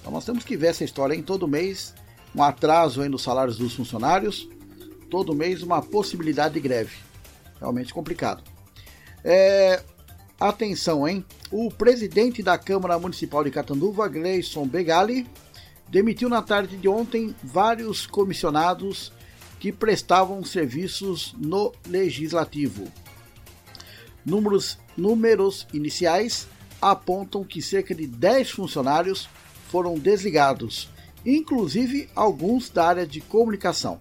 Então 0.00 0.12
nós 0.12 0.24
temos 0.24 0.44
que 0.44 0.56
ver 0.56 0.68
essa 0.68 0.84
história 0.84 1.14
em 1.14 1.22
todo 1.22 1.48
mês 1.48 1.92
um 2.36 2.42
atraso 2.42 3.00
aí 3.00 3.08
nos 3.08 3.22
salários 3.22 3.56
dos 3.56 3.74
funcionários, 3.74 4.46
todo 5.10 5.34
mês 5.34 5.62
uma 5.62 5.80
possibilidade 5.80 6.54
de 6.54 6.60
greve. 6.60 6.94
Realmente 7.58 7.94
complicado. 7.94 8.44
É, 9.24 9.82
atenção, 10.38 11.08
hein? 11.08 11.24
O 11.50 11.70
presidente 11.70 12.42
da 12.42 12.58
Câmara 12.58 12.98
Municipal 12.98 13.42
de 13.42 13.50
Catanduva, 13.50 14.06
Gleison 14.06 14.66
Begali, 14.66 15.26
demitiu 15.88 16.28
na 16.28 16.42
tarde 16.42 16.76
de 16.76 16.86
ontem 16.86 17.34
vários 17.42 18.06
comissionados 18.06 19.12
que 19.58 19.72
prestavam 19.72 20.44
serviços 20.44 21.34
no 21.38 21.72
legislativo. 21.88 22.86
Números, 24.24 24.78
números 24.94 25.66
iniciais 25.72 26.46
apontam 26.82 27.42
que 27.42 27.62
cerca 27.62 27.94
de 27.94 28.06
10 28.06 28.50
funcionários 28.50 29.26
foram 29.70 29.94
desligados 29.98 30.90
inclusive 31.26 32.08
alguns 32.14 32.70
da 32.70 32.86
área 32.86 33.06
de 33.06 33.20
comunicação. 33.20 33.98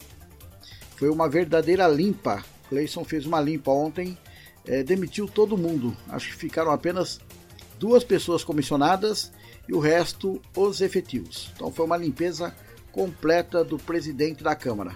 Foi 0.96 1.10
uma 1.10 1.28
verdadeira 1.28 1.88
limpa. 1.88 2.46
Cleison 2.70 3.04
fez 3.04 3.26
uma 3.26 3.42
limpa 3.42 3.72
ontem, 3.72 4.18
é, 4.66 4.84
demitiu 4.84 5.28
todo 5.28 5.58
mundo. 5.58 5.96
Acho 6.08 6.28
que 6.28 6.36
ficaram 6.36 6.72
apenas 6.72 7.20
duas 7.80 8.04
pessoas 8.04 8.44
comissionadas 8.44 9.32
e 9.68 9.74
o 9.74 9.80
resto 9.80 10.40
os 10.56 10.82
efetivos. 10.82 11.52
Então 11.56 11.72
foi 11.72 11.86
uma 11.86 11.98
limpeza 11.98 12.56
completa 12.92 13.64
do 13.64 13.78
presidente 13.78 14.44
da 14.44 14.56
Câmara. 14.56 14.96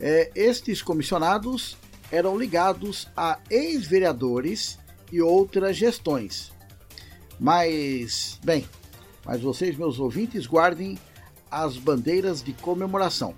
É, 0.00 0.30
estes 0.34 0.82
comissionados 0.82 1.76
eram 2.10 2.36
ligados 2.36 3.08
a 3.16 3.38
ex-vereadores 3.50 4.78
e 5.12 5.20
outras 5.20 5.76
gestões. 5.76 6.52
Mas, 7.38 8.38
bem, 8.44 8.66
mas 9.24 9.40
vocês, 9.40 9.76
meus 9.76 9.98
ouvintes, 9.98 10.46
guardem 10.46 10.98
as 11.54 11.76
bandeiras 11.76 12.42
de 12.42 12.52
comemoração. 12.52 13.34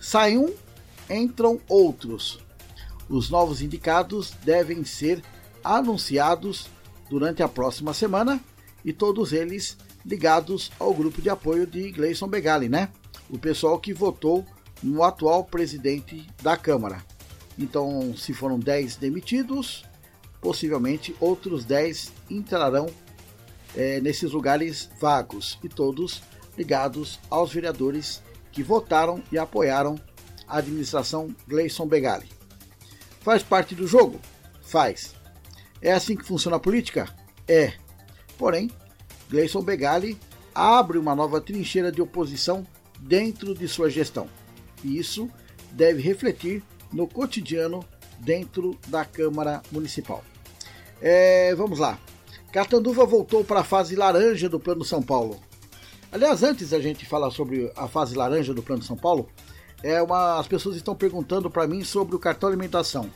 Sai 0.00 0.38
um, 0.38 0.54
entram 1.08 1.60
outros. 1.68 2.38
Os 3.08 3.28
novos 3.28 3.60
indicados 3.60 4.32
devem 4.44 4.84
ser 4.84 5.22
anunciados 5.64 6.68
durante 7.08 7.42
a 7.42 7.48
próxima 7.48 7.92
semana 7.92 8.40
e 8.84 8.92
todos 8.92 9.32
eles 9.32 9.76
ligados 10.06 10.70
ao 10.78 10.94
grupo 10.94 11.20
de 11.20 11.28
apoio 11.28 11.66
de 11.66 11.90
Gleison 11.90 12.28
Begali, 12.28 12.68
né? 12.68 12.88
O 13.28 13.38
pessoal 13.38 13.78
que 13.78 13.92
votou 13.92 14.46
no 14.80 15.02
atual 15.02 15.44
presidente 15.44 16.26
da 16.42 16.56
Câmara. 16.56 17.04
Então, 17.58 18.16
se 18.16 18.32
foram 18.32 18.58
10 18.58 18.96
demitidos, 18.96 19.84
possivelmente 20.40 21.14
outros 21.20 21.64
10 21.64 22.12
entrarão 22.30 22.86
é, 23.76 24.00
nesses 24.00 24.32
lugares 24.32 24.88
vagos 25.00 25.58
e 25.62 25.68
todos 25.68 26.22
ligados 26.56 27.18
aos 27.28 27.52
vereadores 27.52 28.22
que 28.52 28.62
votaram 28.62 29.22
e 29.30 29.38
apoiaram 29.38 29.98
a 30.46 30.58
administração 30.58 31.34
Gleison 31.46 31.86
Begali. 31.86 32.28
Faz 33.20 33.42
parte 33.42 33.74
do 33.74 33.86
jogo? 33.86 34.20
Faz. 34.62 35.14
É 35.80 35.92
assim 35.92 36.16
que 36.16 36.24
funciona 36.24 36.56
a 36.56 36.60
política? 36.60 37.08
É. 37.46 37.74
Porém, 38.36 38.70
Gleison 39.28 39.62
Begali 39.62 40.18
abre 40.54 40.98
uma 40.98 41.14
nova 41.14 41.40
trincheira 41.40 41.92
de 41.92 42.02
oposição 42.02 42.66
dentro 42.98 43.54
de 43.54 43.68
sua 43.68 43.88
gestão. 43.88 44.28
E 44.82 44.98
isso 44.98 45.30
deve 45.72 46.02
refletir 46.02 46.62
no 46.92 47.06
cotidiano 47.06 47.84
dentro 48.18 48.78
da 48.88 49.04
Câmara 49.04 49.62
Municipal. 49.70 50.24
É, 51.00 51.54
vamos 51.54 51.78
lá. 51.78 51.98
Catanduva 52.52 53.06
voltou 53.06 53.44
para 53.44 53.60
a 53.60 53.64
fase 53.64 53.94
laranja 53.94 54.48
do 54.48 54.58
Plano 54.58 54.84
São 54.84 55.00
Paulo. 55.00 55.40
Aliás, 56.12 56.42
antes 56.42 56.70
da 56.70 56.80
gente 56.80 57.06
falar 57.06 57.30
sobre 57.30 57.70
a 57.76 57.86
fase 57.86 58.16
laranja 58.16 58.52
do 58.52 58.64
Plano 58.64 58.82
São 58.82 58.96
Paulo, 58.96 59.28
é 59.80 60.02
uma, 60.02 60.40
as 60.40 60.48
pessoas 60.48 60.74
estão 60.74 60.94
perguntando 60.94 61.48
para 61.48 61.68
mim 61.68 61.84
sobre 61.84 62.16
o 62.16 62.18
cartão 62.18 62.48
alimentação. 62.48 63.08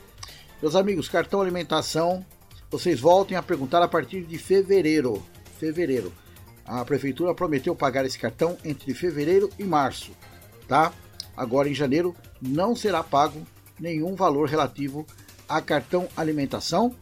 Meus 0.61 0.75
amigos, 0.75 1.09
cartão 1.09 1.41
alimentação, 1.41 2.25
vocês 2.71 3.01
voltem 3.01 3.35
a 3.35 3.43
perguntar 3.43 3.83
a 3.83 3.87
partir 3.87 4.21
de 4.21 4.37
fevereiro. 4.37 5.21
Fevereiro. 5.59 6.11
A 6.65 6.85
prefeitura 6.85 7.35
prometeu 7.35 7.75
pagar 7.75 8.05
esse 8.05 8.17
cartão 8.17 8.57
entre 8.63 8.93
fevereiro 8.93 9.49
e 9.59 9.65
março, 9.65 10.11
tá? 10.65 10.93
Agora 11.35 11.67
em 11.67 11.75
janeiro 11.75 12.15
não 12.41 12.77
será 12.77 13.03
pago 13.03 13.45
nenhum 13.77 14.15
valor 14.15 14.47
relativo 14.47 15.05
a 15.49 15.59
cartão 15.61 16.07
alimentação. 16.15 16.95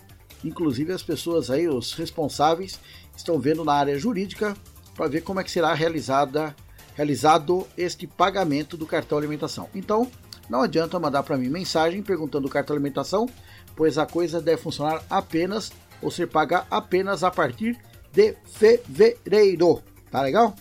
Inclusive 0.44 0.92
as 0.92 1.04
pessoas 1.04 1.52
aí, 1.52 1.70
os 1.70 1.94
responsáveis, 1.94 2.80
estão 3.16 3.40
vendo 3.40 3.64
na 3.64 3.74
área 3.74 3.98
jurídica 3.98 4.58
para 4.96 5.08
ver 5.08 5.22
como 5.22 5.40
é 5.40 5.44
que 5.44 5.52
será 5.52 5.74
realizada 5.74 6.56
realizado 6.96 7.68
este 7.78 8.06
pagamento 8.06 8.78
do 8.78 8.86
cartão 8.86 9.18
alimentação. 9.18 9.68
Então, 9.74 10.10
não 10.50 10.62
adianta 10.62 11.00
mandar 11.00 11.24
para 11.24 11.38
mim 11.38 11.50
mensagem 11.50 12.02
perguntando 12.04 12.48
o 12.48 12.52
cartão 12.52 12.76
alimentação, 12.76 13.28
pois 13.76 13.98
a 13.98 14.06
coisa 14.06 14.42
deve 14.42 14.62
funcionar 14.62 15.04
apenas 15.10 15.72
ou 16.02 16.12
ser 16.12 16.28
paga 16.28 16.66
apenas 16.70 17.24
a 17.24 17.32
partir 17.32 17.78
de 18.12 18.36
fevereiro. 18.46 19.82
Tá 20.12 20.22
legal? 20.22 20.56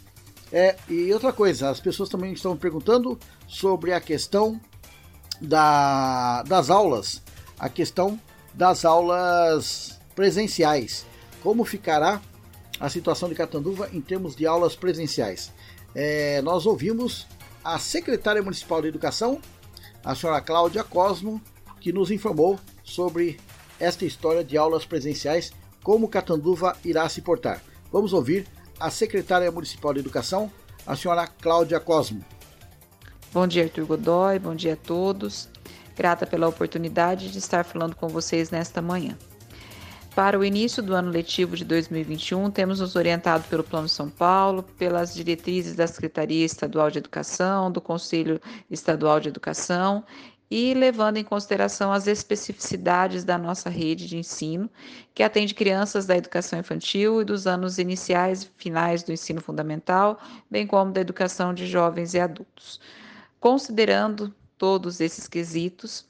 É, 0.51 0.77
e 0.89 1.13
outra 1.13 1.33
coisa, 1.33 1.71
as 1.71 1.81
pessoas 1.81 2.09
também 2.09 2.33
estão 2.33 2.57
perguntando 2.57 3.19
sobre 3.47 3.93
a 3.93 4.01
questão 4.01 4.61
da, 5.41 6.43
das 6.45 6.71
aulas, 6.71 7.23
a 7.59 7.69
questão 7.69 8.21
das 8.55 8.85
aulas 8.85 9.99
presenciais. 10.15 11.07
Como 11.43 11.65
ficará 11.65 12.21
a 12.83 12.89
situação 12.89 13.29
de 13.29 13.37
Catanduva 13.37 13.89
em 13.93 14.01
termos 14.01 14.35
de 14.35 14.45
aulas 14.45 14.75
presenciais? 14.75 15.53
É, 15.95 16.43
nós 16.43 16.67
ouvimos 16.67 17.29
a 17.63 17.79
secretária 17.79 18.43
municipal 18.43 18.83
de 18.83 18.89
educação, 18.89 19.41
a 20.05 20.17
senhora 20.17 20.41
Cláudia 20.41 20.83
Cosmo, 20.83 21.41
que 21.81 21.93
nos 21.93 22.11
informou 22.11 22.59
sobre 22.83 23.39
esta 23.79 24.05
história 24.05 24.43
de 24.43 24.57
aulas 24.57 24.85
presenciais, 24.85 25.53
como 25.85 26.09
Catanduva 26.09 26.77
irá 26.85 27.09
se 27.09 27.23
portar. 27.23 27.63
Vamos 27.93 28.13
ouvir 28.13 28.49
a 28.81 28.91
secretária 28.91 29.51
municipal 29.53 29.95
de 29.95 30.01
educação, 30.01 30.51
a 30.85 30.97
senhora 30.97 31.29
Cláudia 31.29 31.79
Cosmo. 31.79 32.25
Bom 33.33 33.47
dia, 33.47 33.63
Arthur 33.63 33.87
Godoy, 33.87 34.41
bom 34.41 34.57
dia 34.57 34.73
a 34.73 34.77
todos. 34.77 35.49
Grata 35.97 36.27
pela 36.27 36.49
oportunidade 36.49 37.31
de 37.31 37.39
estar 37.39 37.65
falando 37.65 37.95
com 37.95 38.09
vocês 38.09 38.51
nesta 38.51 38.83
manhã. 38.83 39.17
Para 40.15 40.39
o 40.39 40.45
início 40.45 40.83
do 40.83 40.95
ano 40.95 41.11
letivo 41.11 41.57
de 41.57 41.65
2021, 41.65 42.51
temos 42.51 42.81
nos 42.81 42.97
orientado 42.97 43.45
pelo 43.49 43.65
Plano 43.65 43.89
São 43.89 44.11
Paulo, 44.11 44.63
pelas 44.63 45.15
diretrizes 45.15 45.75
da 45.75 45.87
Secretaria 45.87 46.45
Estadual 46.45 46.91
de 46.91 46.99
Educação, 46.99 47.73
do 47.73 47.81
Conselho 47.81 48.39
Estadual 48.71 49.19
de 49.19 49.31
Educação 49.31 50.05
e 50.51 50.75
levando 50.75 51.17
em 51.17 51.25
consideração 51.25 51.91
as 51.91 52.07
especificidades 52.07 53.25
da 53.25 53.39
nossa 53.39 53.71
rede 53.71 54.07
de 54.07 54.19
ensino, 54.19 54.69
que 55.15 55.23
atende 55.23 55.55
crianças 55.55 56.05
da 56.05 56.15
educação 56.15 56.59
infantil 56.59 57.23
e 57.23 57.25
dos 57.25 57.47
anos 57.47 57.79
iniciais 57.79 58.43
e 58.43 58.51
finais 58.59 59.03
do 59.03 59.15
ensino 59.15 59.41
fundamental, 59.41 60.21
bem 60.51 60.67
como 60.67 60.93
da 60.93 61.01
educação 61.01 61.55
de 61.55 61.67
jovens 61.67 62.13
e 62.13 62.21
adultos. 62.21 62.79
Considerando 63.41 64.31
todos 64.59 65.01
esses 65.01 65.27
quesitos, 65.27 66.05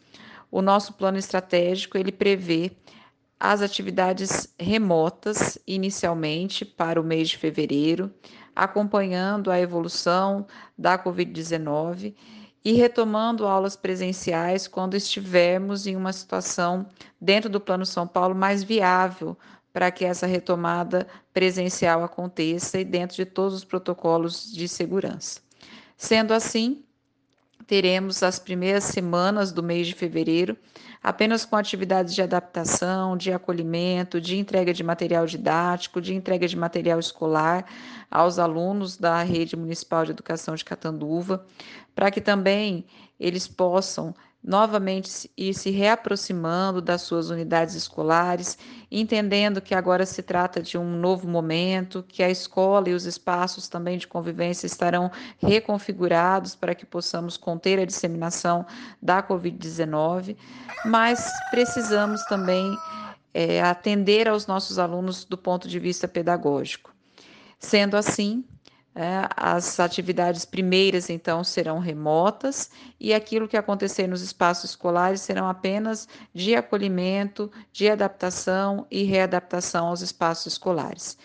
o 0.51 0.61
nosso 0.61 0.93
plano 0.95 1.19
estratégico 1.19 1.97
ele 1.97 2.11
prevê 2.11 2.73
as 3.45 3.61
atividades 3.61 4.55
remotas 4.57 5.59
inicialmente 5.67 6.65
para 6.65 7.01
o 7.01 7.03
mês 7.03 7.29
de 7.29 7.39
fevereiro, 7.39 8.15
acompanhando 8.55 9.51
a 9.51 9.59
evolução 9.59 10.47
da 10.79 10.97
Covid-19 10.97 12.15
e 12.65 12.73
retomando 12.75 13.45
aulas 13.45 13.75
presenciais 13.75 14.69
quando 14.69 14.95
estivermos 14.95 15.89
em 15.89 15.97
uma 15.97 16.13
situação 16.13 16.87
dentro 17.21 17.51
do 17.51 17.61
Plano 17.61 17.85
São 17.85 18.07
Paulo 18.07 18.33
mais 18.33 18.63
viável 18.63 19.37
para 19.73 19.91
que 19.91 20.05
essa 20.05 20.25
retomada 20.25 21.09
presencial 21.35 22.05
aconteça 22.05 22.79
e 22.79 22.85
dentro 22.85 23.17
de 23.17 23.25
todos 23.25 23.55
os 23.55 23.65
protocolos 23.65 24.53
de 24.53 24.69
segurança. 24.69 25.41
Sendo 25.97 26.33
assim, 26.33 26.85
teremos 27.67 28.23
as 28.23 28.39
primeiras 28.39 28.85
semanas 28.85 29.53
do 29.53 29.63
mês 29.63 29.87
de 29.87 29.95
fevereiro 29.95 30.57
apenas 31.03 31.45
com 31.45 31.57
atividades 31.57 32.15
de 32.15 32.23
adaptação, 32.23 33.17
de 33.17 33.33
acolhimento, 33.33 34.21
de 34.21 34.39
entrega 34.39 34.73
de 34.73 34.85
material 34.85 35.27
didático, 35.27 36.01
de 36.01 36.15
entrega 36.15 36.47
de 36.47 36.57
material 36.57 37.01
escolar 37.01 37.67
aos 38.11 38.39
alunos 38.39 38.97
da 38.97 39.23
Rede 39.23 39.57
Municipal 39.57 40.05
de 40.05 40.13
Educação 40.13 40.55
de 40.55 40.65
Catanduva, 40.65 41.45
para 41.95 42.11
que 42.11 42.21
também 42.21 42.85
eles 43.19 43.49
possam 43.49 44.15
novamente 44.43 45.31
ir 45.37 45.55
se 45.55 45.71
reaproximando 45.71 46.83
das 46.83 47.03
suas 47.03 47.31
unidades 47.31 47.77
escolares, 47.77 48.59
entendendo 48.91 49.61
que 49.61 49.75
agora 49.75 50.05
se 50.05 50.23
trata 50.23 50.61
de 50.61 50.77
um 50.77 50.97
novo 50.97 51.29
momento, 51.29 52.05
que 52.07 52.23
a 52.23 52.31
escola 52.31 52.89
e 52.89 52.95
os 52.95 53.05
espaços 53.05 53.69
também 53.69 53.99
de 53.99 54.09
convivência 54.09 54.67
estarão 54.67 55.11
reconfigurados 55.39 56.57
para 56.57 56.75
que 56.75 56.85
possamos 56.85 57.37
conter 57.37 57.79
a 57.79 57.85
disseminação 57.85 58.67
da 59.01 59.23
Covid-19, 59.23 60.37
mas 60.85 61.31
precisamos 61.51 62.25
também 62.25 62.77
é, 63.33 63.63
atender 63.63 64.29
aos 64.29 64.47
nossos 64.49 64.79
alunos 64.79 65.25
do 65.25 65.39
ponto 65.39 65.69
de 65.69 65.79
vista 65.79 66.09
pedagógico. 66.09 66.93
Sendo 67.59 67.97
assim, 67.97 68.45
é, 68.95 69.27
as 69.37 69.81
atividades 69.81 70.45
primeiras, 70.45 71.09
então, 71.09 71.43
serão 71.43 71.79
remotas 71.79 72.71
e 73.01 73.15
aquilo 73.15 73.49
que 73.49 73.57
acontecer 73.57 74.07
nos 74.07 74.21
espaços 74.21 74.71
escolares 74.71 75.23
serão 75.23 75.49
apenas 75.49 76.07
de 76.35 76.55
acolhimento, 76.55 77.51
de 77.73 77.89
adaptação 77.89 78.87
e 78.91 79.03
readaptação 79.05 79.87
aos 79.87 80.03
espaços 80.03 80.53
escolares. 80.53 81.17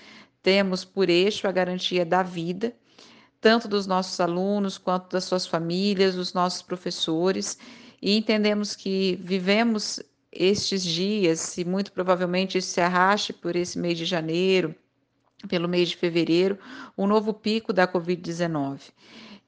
Temos 0.41 0.85
por 0.85 1.09
eixo 1.09 1.45
a 1.45 1.51
garantia 1.51 2.05
da 2.05 2.23
vida, 2.23 2.73
tanto 3.41 3.67
dos 3.67 3.85
nossos 3.85 4.17
alunos 4.21 4.77
quanto 4.77 5.11
das 5.11 5.25
suas 5.25 5.45
famílias, 5.45 6.15
dos 6.15 6.33
nossos 6.33 6.61
professores, 6.61 7.57
e 8.01 8.17
entendemos 8.17 8.75
que 8.77 9.19
vivemos 9.21 10.01
estes 10.31 10.83
dias, 10.83 11.57
e 11.57 11.65
muito 11.65 11.91
provavelmente 11.91 12.57
isso 12.57 12.69
se 12.69 12.79
arraste 12.79 13.33
por 13.33 13.57
esse 13.57 13.77
mês 13.77 13.97
de 13.97 14.05
janeiro 14.05 14.73
pelo 15.47 15.67
mês 15.67 15.89
de 15.89 15.97
fevereiro, 15.97 16.57
um 16.97 17.05
novo 17.05 17.33
pico 17.33 17.71
da 17.71 17.87
Covid-19. 17.87 18.79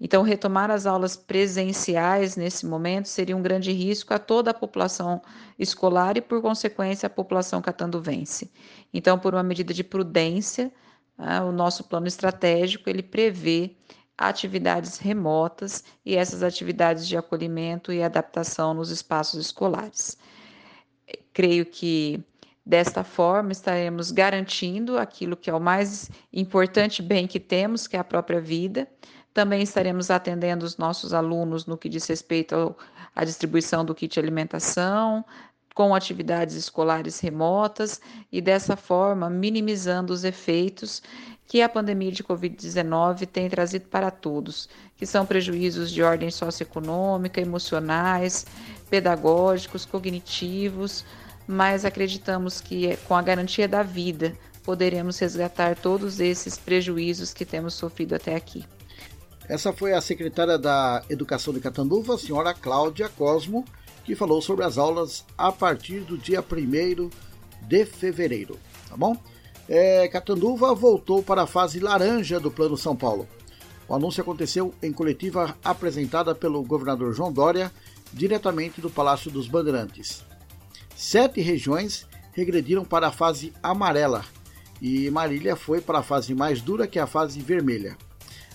Então, 0.02 0.21
retomar 0.21 0.71
as 0.71 0.86
aulas 0.86 1.17
presenciais 1.17 2.38
nesse 2.38 2.65
momento 2.65 3.08
seria 3.08 3.36
um 3.36 3.41
grande 3.41 3.71
risco 3.73 4.13
a 4.13 4.19
toda 4.19 4.52
a 4.52 4.54
população 4.54 5.21
escolar 5.58 6.15
e, 6.15 6.21
por 6.21 6.41
consequência, 6.41 7.08
a 7.08 7.10
população 7.10 7.62
catanduvense. 7.62 8.49
Então, 8.93 9.19
por 9.19 9.34
uma 9.34 9.43
medida 9.43 9.73
de 9.73 9.84
prudência, 9.84 10.71
né, 11.17 11.41
o 11.41 11.52
nosso 11.52 11.84
plano 11.84 12.08
estratégico 12.08 12.89
ele 12.89 13.04
prevê 13.04 13.75
atividades 14.17 14.97
remotas 14.97 15.84
e 16.06 16.15
essas 16.15 16.43
atividades 16.43 17.06
de 17.08 17.17
acolhimento 17.17 17.91
e 17.91 18.02
adaptação 18.02 18.73
nos 18.73 18.91
espaços 18.91 19.39
escolares. 19.39 20.17
Creio 21.34 21.65
que 21.65 22.23
Desta 22.69 23.03
forma, 23.03 23.51
estaremos 23.51 24.12
garantindo 24.12 24.99
aquilo 24.99 25.36
que 25.36 25.49
é 25.49 25.53
o 25.55 25.60
mais 25.60 26.08
importante 26.32 27.01
bem 27.01 27.25
que 27.25 27.39
temos, 27.39 27.88
que 27.88 27.95
é 27.95 27.99
a 27.99 28.03
própria 28.03 28.39
vida. 28.39 28.88
Também 29.34 29.63
estaremos 29.63 30.12
atendendo 30.12 30.63
os 30.63 30.77
nossos 30.77 31.12
alunos 31.12 31.65
no 31.65 31.75
que 31.75 31.89
diz 31.89 32.05
respeito 32.05 32.75
à 33.15 33.25
distribuição 33.25 33.84
do 33.84 33.95
kit 33.95 34.19
alimentação, 34.19 35.25
com 35.73 35.95
atividades 35.95 36.55
escolares 36.55 37.19
remotas 37.19 37.99
e 38.32 38.39
dessa 38.39 38.75
forma 38.75 39.32
minimizando 39.32 40.13
os 40.13 40.23
efeitos 40.23 41.01
que 41.47 41.63
a 41.63 41.69
pandemia 41.69 42.12
de 42.12 42.23
Covid-19 42.23 43.25
tem 43.25 43.49
trazido 43.49 43.88
para 43.88 44.12
todos, 44.12 44.69
que 44.95 45.08
são 45.08 45.25
prejuízos 45.25 45.89
de 45.89 46.03
ordem 46.03 46.29
socioeconômica, 46.29 47.41
emocionais, 47.41 48.45
pedagógicos, 48.91 49.86
cognitivos, 49.86 51.03
mas 51.51 51.83
acreditamos 51.83 52.62
que 52.62 52.95
com 53.07 53.15
a 53.15 53.23
garantia 53.23 53.67
da 53.67 53.81
vida 53.81 54.35
poderemos 54.63 55.17
resgatar 55.17 55.75
todos 55.75 56.19
esses 56.19 56.59
prejuízos 56.59 57.33
que 57.33 57.43
temos 57.43 57.73
sofrido 57.73 58.13
até 58.13 58.35
aqui. 58.35 58.63
Essa 59.47 59.73
foi 59.73 59.93
a 59.93 59.99
secretária 59.99 60.59
da 60.59 61.01
Educação 61.09 61.51
de 61.51 61.59
Catanduva, 61.59 62.13
a 62.13 62.17
senhora 62.19 62.53
Cláudia 62.53 63.09
Cosmo, 63.09 63.65
que 64.05 64.15
falou 64.15 64.43
sobre 64.43 64.63
as 64.63 64.77
aulas 64.77 65.25
a 65.35 65.51
partir 65.51 66.01
do 66.01 66.19
dia 66.19 66.39
1 66.39 67.09
de 67.67 67.83
fevereiro, 67.83 68.59
tá 68.88 68.95
bom? 68.95 69.17
É, 69.67 70.07
Catanduva 70.07 70.75
voltou 70.75 71.23
para 71.23 71.41
a 71.41 71.47
fase 71.47 71.79
laranja 71.79 72.39
do 72.39 72.51
Plano 72.51 72.77
São 72.77 72.95
Paulo. 72.95 73.27
O 73.88 73.95
anúncio 73.95 74.21
aconteceu 74.21 74.71
em 74.83 74.93
coletiva 74.93 75.57
apresentada 75.63 76.35
pelo 76.35 76.62
governador 76.62 77.12
João 77.12 77.33
Dória, 77.33 77.71
diretamente 78.13 78.79
do 78.79 78.89
Palácio 78.91 79.31
dos 79.31 79.47
Bandeirantes. 79.47 80.29
Sete 81.01 81.39
regiões 81.39 82.05
regrediram 82.33 82.83
para 82.83 83.07
a 83.07 83.12
fase 83.12 83.53
amarela 83.63 84.25
e 84.81 85.09
Marília 85.09 85.55
foi 85.55 85.79
para 85.79 85.99
a 85.99 86.03
fase 86.03 86.35
mais 86.35 86.62
dura, 86.62 86.85
que 86.88 86.99
é 86.99 87.01
a 87.01 87.07
fase 87.07 87.39
vermelha. 87.39 87.97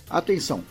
Atenção! 0.07 0.63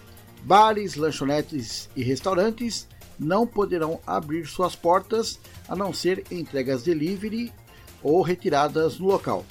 Bares, 0.44 0.94
lanchonetes 0.94 1.90
e 1.96 2.04
restaurantes 2.04 2.86
não 3.18 3.44
poderão 3.44 3.98
abrir 4.06 4.46
suas 4.46 4.76
portas 4.76 5.40
a 5.68 5.74
não 5.74 5.92
ser 5.92 6.24
entregas 6.30 6.84
delivery 6.84 7.52
ou 8.04 8.22
retiradas 8.22 9.00
no 9.00 9.06
local. 9.06 9.44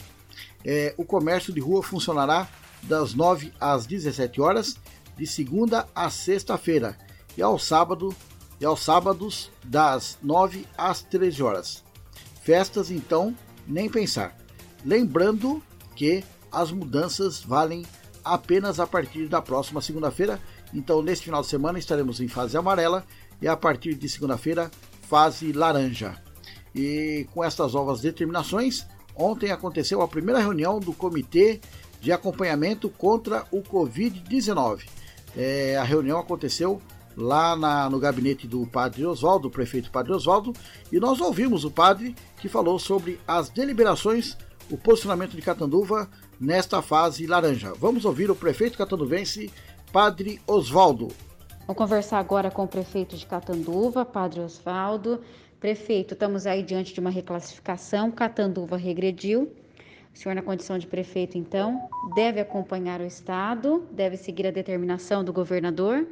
É, 0.64 0.94
o 0.96 1.04
comércio 1.04 1.52
de 1.52 1.60
rua 1.60 1.84
funcionará 1.84 2.48
das 2.84 3.14
9 3.14 3.52
às 3.60 3.86
17 3.86 4.40
horas 4.40 4.78
de 5.18 5.28
segunda 5.28 5.90
a 5.94 6.10
sexta-feira 6.10 6.98
e 7.36 7.42
ao 7.42 7.60
sábado 7.60 8.16
e 8.62 8.66
aos 8.66 8.82
sábados 8.82 9.52
das 9.62 10.18
9 10.24 10.66
às 10.78 11.02
13 11.02 11.44
horas. 11.44 11.84
Festas 12.44 12.92
então, 12.92 13.36
nem 13.66 13.90
pensar. 13.90 14.38
Lembrando 14.86 15.64
que 15.96 16.24
as 16.52 16.72
mudanças 16.72 17.42
valem 17.42 17.86
apenas 18.24 18.80
a 18.80 18.86
partir 18.86 19.28
da 19.28 19.42
próxima 19.42 19.82
segunda-feira. 19.82 20.40
Então, 20.74 21.02
neste 21.02 21.26
final 21.26 21.42
de 21.42 21.48
semana 21.48 21.80
estaremos 21.80 22.20
em 22.20 22.28
fase 22.28 22.58
amarela 22.58 23.06
e 23.42 23.48
a 23.48 23.56
partir 23.56 23.96
de 23.96 24.08
segunda-feira, 24.08 24.70
fase 25.04 25.52
laranja. 25.52 26.22
E 26.76 27.28
com 27.34 27.44
estas 27.44 27.74
novas 27.74 28.02
determinações, 28.02 28.86
ontem 29.16 29.52
aconteceu 29.52 30.02
a 30.02 30.08
primeira 30.08 30.40
reunião 30.40 30.80
do 30.80 30.94
Comitê 30.94 31.62
de 32.02 32.12
Acompanhamento 32.12 32.90
contra 32.90 33.46
o 33.52 33.62
Covid-19. 33.62 34.82
É, 35.36 35.78
a 35.78 35.84
reunião 35.84 36.20
aconteceu 36.20 36.82
lá 37.16 37.56
na, 37.56 37.90
no 37.90 38.00
gabinete 38.00 38.48
do 38.48 38.66
padre 38.66 39.06
Oswaldo, 39.06 39.50
prefeito 39.50 39.92
padre 39.92 40.12
Oswaldo, 40.12 40.54
e 40.92 41.00
nós 41.00 41.22
ouvimos 41.22 41.64
o 41.64 41.72
padre 41.72 42.16
que 42.44 42.50
falou 42.50 42.78
sobre 42.78 43.22
as 43.26 43.48
deliberações, 43.48 44.38
o 44.70 44.78
posicionamento 44.78 45.32
de 45.32 45.42
Catanduva 45.42 46.10
nesta 46.38 46.82
fase 46.82 47.26
laranja. 47.26 47.72
Vamos 47.80 48.04
ouvir 48.04 48.30
o 48.30 48.36
prefeito 48.36 48.78
catanduvense, 48.78 49.50
padre 49.94 50.42
Oswaldo. 50.46 51.08
Vamos 51.62 51.78
conversar 51.78 52.20
agora 52.20 52.52
com 52.52 52.66
o 52.66 52.68
prefeito 52.68 53.16
de 53.16 53.26
Catanduva, 53.26 54.04
padre 54.04 54.42
Oswaldo. 54.42 55.22
Prefeito, 55.58 56.16
estamos 56.16 56.46
aí 56.46 56.62
diante 56.64 56.94
de 56.94 57.00
uma 57.00 57.10
reclassificação, 57.10 58.12
Catanduva 58.12 58.76
regrediu, 58.76 59.44
o 60.14 60.18
senhor, 60.18 60.36
na 60.36 60.42
condição 60.42 60.78
de 60.78 60.86
prefeito, 60.86 61.38
então, 61.38 61.88
deve 62.14 62.42
acompanhar 62.42 63.00
o 63.00 63.06
Estado, 63.06 63.88
deve 63.90 64.18
seguir 64.18 64.48
a 64.48 64.52
determinação 64.52 65.24
do 65.24 65.32
governador? 65.32 66.06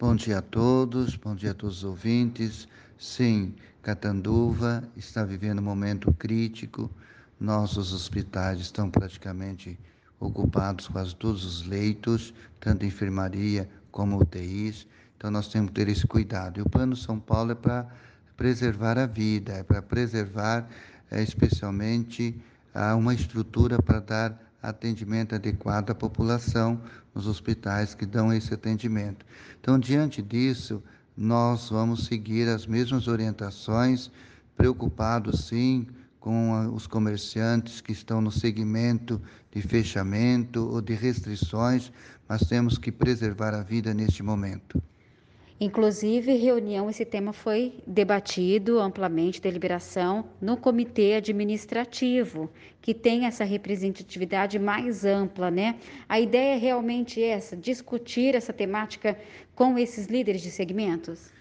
Bom 0.00 0.16
dia 0.16 0.38
a 0.38 0.42
todos, 0.42 1.14
bom 1.14 1.36
dia 1.36 1.52
a 1.52 1.54
todos 1.54 1.78
os 1.78 1.84
ouvintes. 1.84 2.66
Sim, 2.98 3.54
Catanduva 3.80 4.82
está 4.96 5.24
vivendo 5.24 5.60
um 5.60 5.62
momento 5.62 6.12
crítico. 6.12 6.90
Nossos 7.38 7.92
hospitais 7.92 8.58
estão 8.58 8.90
praticamente 8.90 9.78
ocupados, 10.18 10.88
quase 10.88 11.14
todos 11.14 11.44
os 11.44 11.64
leitos, 11.64 12.34
tanto 12.58 12.84
enfermaria 12.84 13.70
como 13.92 14.20
UTIs. 14.20 14.84
Então, 15.16 15.30
nós 15.30 15.46
temos 15.46 15.70
que 15.70 15.76
ter 15.76 15.88
esse 15.88 16.08
cuidado. 16.08 16.58
E 16.58 16.62
o 16.62 16.68
Plano 16.68 16.96
São 16.96 17.20
Paulo 17.20 17.52
é 17.52 17.54
para 17.54 17.86
preservar 18.36 18.98
a 18.98 19.06
vida, 19.06 19.52
é 19.52 19.62
para 19.62 19.80
preservar, 19.80 20.68
é, 21.08 21.22
especialmente, 21.22 22.36
uma 22.96 23.14
estrutura 23.14 23.80
para 23.80 24.00
dar 24.00 24.52
atendimento 24.62 25.34
adequado 25.34 25.90
à 25.90 25.94
população 25.94 26.80
nos 27.14 27.26
hospitais 27.26 27.94
que 27.94 28.04
dão 28.04 28.32
esse 28.32 28.52
atendimento. 28.52 29.24
Então, 29.60 29.78
diante 29.78 30.20
disso, 30.20 30.82
nós 31.20 31.68
vamos 31.68 32.04
seguir 32.06 32.48
as 32.48 32.64
mesmas 32.64 33.08
orientações, 33.08 34.08
preocupados 34.56 35.48
sim 35.48 35.84
com 36.20 36.72
os 36.72 36.86
comerciantes 36.86 37.80
que 37.80 37.90
estão 37.90 38.20
no 38.20 38.30
segmento 38.30 39.20
de 39.50 39.60
fechamento 39.60 40.60
ou 40.70 40.80
de 40.80 40.94
restrições, 40.94 41.90
mas 42.28 42.42
temos 42.42 42.78
que 42.78 42.92
preservar 42.92 43.52
a 43.52 43.64
vida 43.64 43.92
neste 43.92 44.22
momento. 44.22 44.80
Inclusive, 45.60 46.36
reunião, 46.36 46.88
esse 46.88 47.04
tema 47.04 47.32
foi 47.32 47.82
debatido 47.84 48.78
amplamente, 48.78 49.42
deliberação, 49.42 50.24
no 50.40 50.56
comitê 50.56 51.14
administrativo, 51.14 52.48
que 52.80 52.94
tem 52.94 53.26
essa 53.26 53.42
representatividade 53.42 54.56
mais 54.56 55.04
ampla, 55.04 55.50
né? 55.50 55.80
A 56.08 56.20
ideia 56.20 56.54
é 56.54 56.58
realmente 56.58 57.20
essa, 57.20 57.56
discutir 57.56 58.36
essa 58.36 58.52
temática 58.52 59.18
com 59.52 59.76
esses 59.76 60.06
líderes 60.06 60.42
de 60.42 60.50
segmentos? 60.52 61.32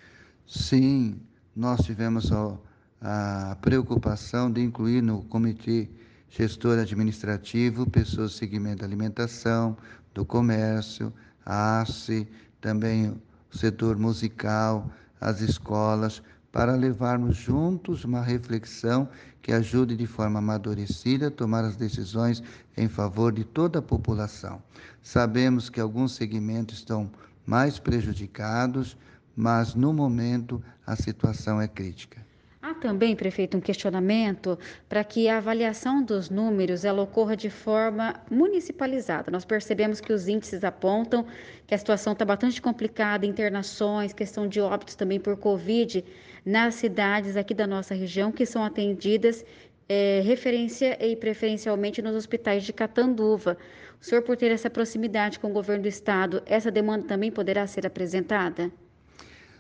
Sim, 0.48 1.20
nós 1.56 1.86
tivemos 1.86 2.32
a, 2.32 2.58
a 3.00 3.58
preocupação 3.62 4.52
de 4.52 4.62
incluir 4.62 5.04
no 5.04 5.22
comitê 5.26 5.88
gestor 6.28 6.80
administrativo 6.80 7.88
pessoas 7.88 8.32
do 8.32 8.38
segmento 8.38 8.78
da 8.78 8.86
alimentação, 8.86 9.78
do 10.12 10.26
comércio, 10.26 11.14
a 11.46 11.84
ACE, 11.84 12.28
também 12.60 13.14
o 13.54 13.58
setor 13.58 13.98
musical, 13.98 14.90
as 15.20 15.42
escolas, 15.42 16.22
para 16.52 16.76
levarmos 16.76 17.38
juntos 17.38 18.04
uma 18.04 18.22
reflexão 18.22 19.08
que 19.42 19.54
ajude 19.54 19.96
de 19.96 20.06
forma 20.06 20.40
amadurecida 20.40 21.28
a 21.28 21.32
tomar 21.32 21.64
as 21.64 21.76
decisões 21.76 22.44
em 22.76 22.90
favor 22.90 23.32
de 23.32 23.44
toda 23.44 23.80
a 23.80 23.82
população. 23.82 24.62
Sabemos 25.02 25.70
que 25.70 25.80
alguns 25.80 26.14
segmentos 26.14 26.80
estão 26.80 27.10
mais 27.46 27.80
prejudicados, 27.80 28.98
mas 29.36 29.74
no 29.74 29.94
momento 29.94 30.62
a 30.86 30.96
situação 30.96 31.62
é 31.62 31.68
crítica. 31.68 32.27
Há 32.68 32.74
também, 32.74 33.16
prefeito, 33.16 33.56
um 33.56 33.62
questionamento 33.62 34.60
para 34.90 35.02
que 35.02 35.30
a 35.30 35.38
avaliação 35.38 36.04
dos 36.04 36.30
números 36.30 36.84
ela 36.84 37.02
ocorra 37.02 37.34
de 37.34 37.50
forma 37.50 38.22
municipalizada. 38.30 39.32
Nós 39.32 39.46
percebemos 39.46 40.02
que 40.02 40.12
os 40.12 40.28
índices 40.28 40.66
apontam 40.66 41.26
que 41.66 41.74
a 41.74 41.78
situação 41.78 42.12
está 42.12 42.26
bastante 42.26 42.62
complicada, 42.62 43.26
internações, 43.26 44.12
questão 44.12 44.50
de 44.50 44.60
óbitos 44.60 44.96
também 44.96 45.18
por 45.18 45.38
Covid 45.38 46.04
nas 46.46 46.76
cidades 46.76 47.38
aqui 47.38 47.54
da 47.54 47.66
nossa 47.66 47.96
região 47.96 48.34
que 48.34 48.46
são 48.46 48.62
atendidas 48.62 49.46
é, 49.88 50.20
referência 50.26 50.98
e 51.02 51.16
preferencialmente 51.16 52.02
nos 52.02 52.18
hospitais 52.18 52.66
de 52.66 52.74
Catanduva. 52.74 53.58
O 54.02 54.04
senhor, 54.04 54.24
por 54.24 54.36
ter 54.36 54.52
essa 54.52 54.70
proximidade 54.70 55.40
com 55.40 55.48
o 55.48 55.54
governo 55.54 55.84
do 55.84 55.88
estado, 55.88 56.44
essa 56.46 56.70
demanda 56.70 57.08
também 57.08 57.32
poderá 57.32 57.66
ser 57.66 57.88
apresentada? 57.88 58.70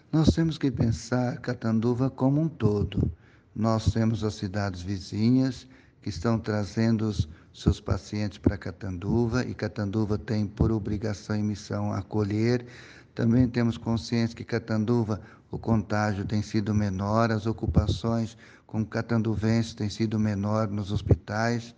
Nós 0.09 0.29
temos 0.29 0.57
que 0.57 0.71
pensar 0.71 1.37
Catanduva 1.39 2.09
como 2.09 2.39
um 2.39 2.47
todo. 2.47 3.11
Nós 3.53 3.91
temos 3.91 4.23
as 4.23 4.35
cidades 4.35 4.81
vizinhas 4.81 5.67
que 6.01 6.07
estão 6.07 6.39
trazendo 6.39 7.09
os 7.09 7.27
seus 7.53 7.81
pacientes 7.81 8.37
para 8.37 8.57
Catanduva 8.57 9.43
e 9.43 9.53
Catanduva 9.53 10.17
tem 10.17 10.47
por 10.47 10.71
obrigação 10.71 11.35
e 11.35 11.43
missão 11.43 11.91
acolher. 11.91 12.65
Também 13.13 13.49
temos 13.49 13.77
consciência 13.77 14.33
que 14.35 14.45
Catanduva 14.45 15.19
o 15.51 15.57
contágio 15.57 16.23
tem 16.23 16.41
sido 16.41 16.73
menor, 16.73 17.29
as 17.29 17.45
ocupações 17.45 18.37
com 18.65 18.85
catanduvenses 18.85 19.73
têm 19.73 19.89
sido 19.89 20.17
menor 20.17 20.69
nos 20.69 20.91
hospitais, 20.91 21.75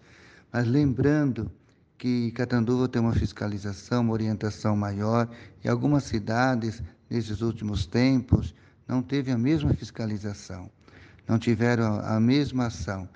mas 0.52 0.68
lembrando 0.68 1.52
que 1.98 2.32
Catanduva 2.32 2.88
tem 2.88 3.02
uma 3.02 3.14
fiscalização, 3.14 4.02
uma 4.02 4.14
orientação 4.14 4.76
maior, 4.76 5.30
e 5.64 5.70
algumas 5.70 6.04
cidades 6.04 6.82
nesses 7.10 7.42
últimos 7.42 7.86
tempos, 7.86 8.54
não 8.88 9.02
teve 9.02 9.32
a 9.32 9.38
mesma 9.38 9.74
fiscalização, 9.74 10.70
não 11.28 11.38
tiveram 11.38 12.00
a 12.00 12.20
mesma 12.20 12.68
ação. 12.68 13.08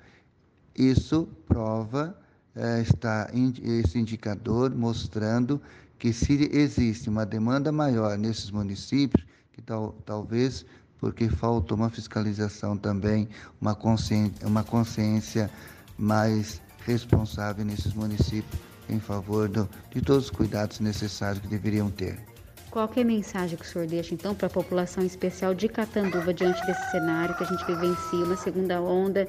Isso 0.76 1.28
prova, 1.46 2.16
é, 2.54 2.80
está 2.80 3.30
esse 3.32 3.98
indicador 3.98 4.74
mostrando 4.74 5.60
que 5.98 6.12
se 6.12 6.48
existe 6.52 7.08
uma 7.08 7.24
demanda 7.24 7.72
maior 7.72 8.18
nesses 8.18 8.50
municípios, 8.50 9.24
que 9.52 9.62
tal, 9.62 9.92
talvez 10.04 10.64
porque 10.98 11.28
falta 11.28 11.74
uma 11.74 11.90
fiscalização 11.90 12.76
também, 12.76 13.28
uma 13.60 13.74
consciência, 13.74 14.46
uma 14.46 14.64
consciência 14.64 15.50
mais 15.98 16.62
responsável 16.84 17.64
nesses 17.64 17.92
municípios 17.92 18.60
em 18.88 18.98
favor 18.98 19.48
do, 19.48 19.68
de 19.90 20.00
todos 20.00 20.26
os 20.26 20.30
cuidados 20.30 20.80
necessários 20.80 21.40
que 21.40 21.48
deveriam 21.48 21.90
ter. 21.90 22.33
Qualquer 22.74 23.04
mensagem 23.04 23.56
que 23.56 23.64
o 23.64 23.68
senhor 23.68 23.86
deixa, 23.86 24.14
então, 24.14 24.34
para 24.34 24.48
a 24.48 24.50
população 24.50 25.04
especial 25.04 25.54
de 25.54 25.68
Catanduva, 25.68 26.34
diante 26.34 26.60
desse 26.66 26.90
cenário 26.90 27.32
que 27.36 27.44
a 27.44 27.46
gente 27.46 27.64
vivencia, 27.64 28.24
uma 28.24 28.36
segunda 28.36 28.80
onda 28.82 29.28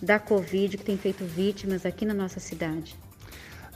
da 0.00 0.20
Covid 0.20 0.78
que 0.78 0.84
tem 0.84 0.96
feito 0.96 1.24
vítimas 1.24 1.84
aqui 1.84 2.04
na 2.04 2.14
nossa 2.14 2.38
cidade? 2.38 2.96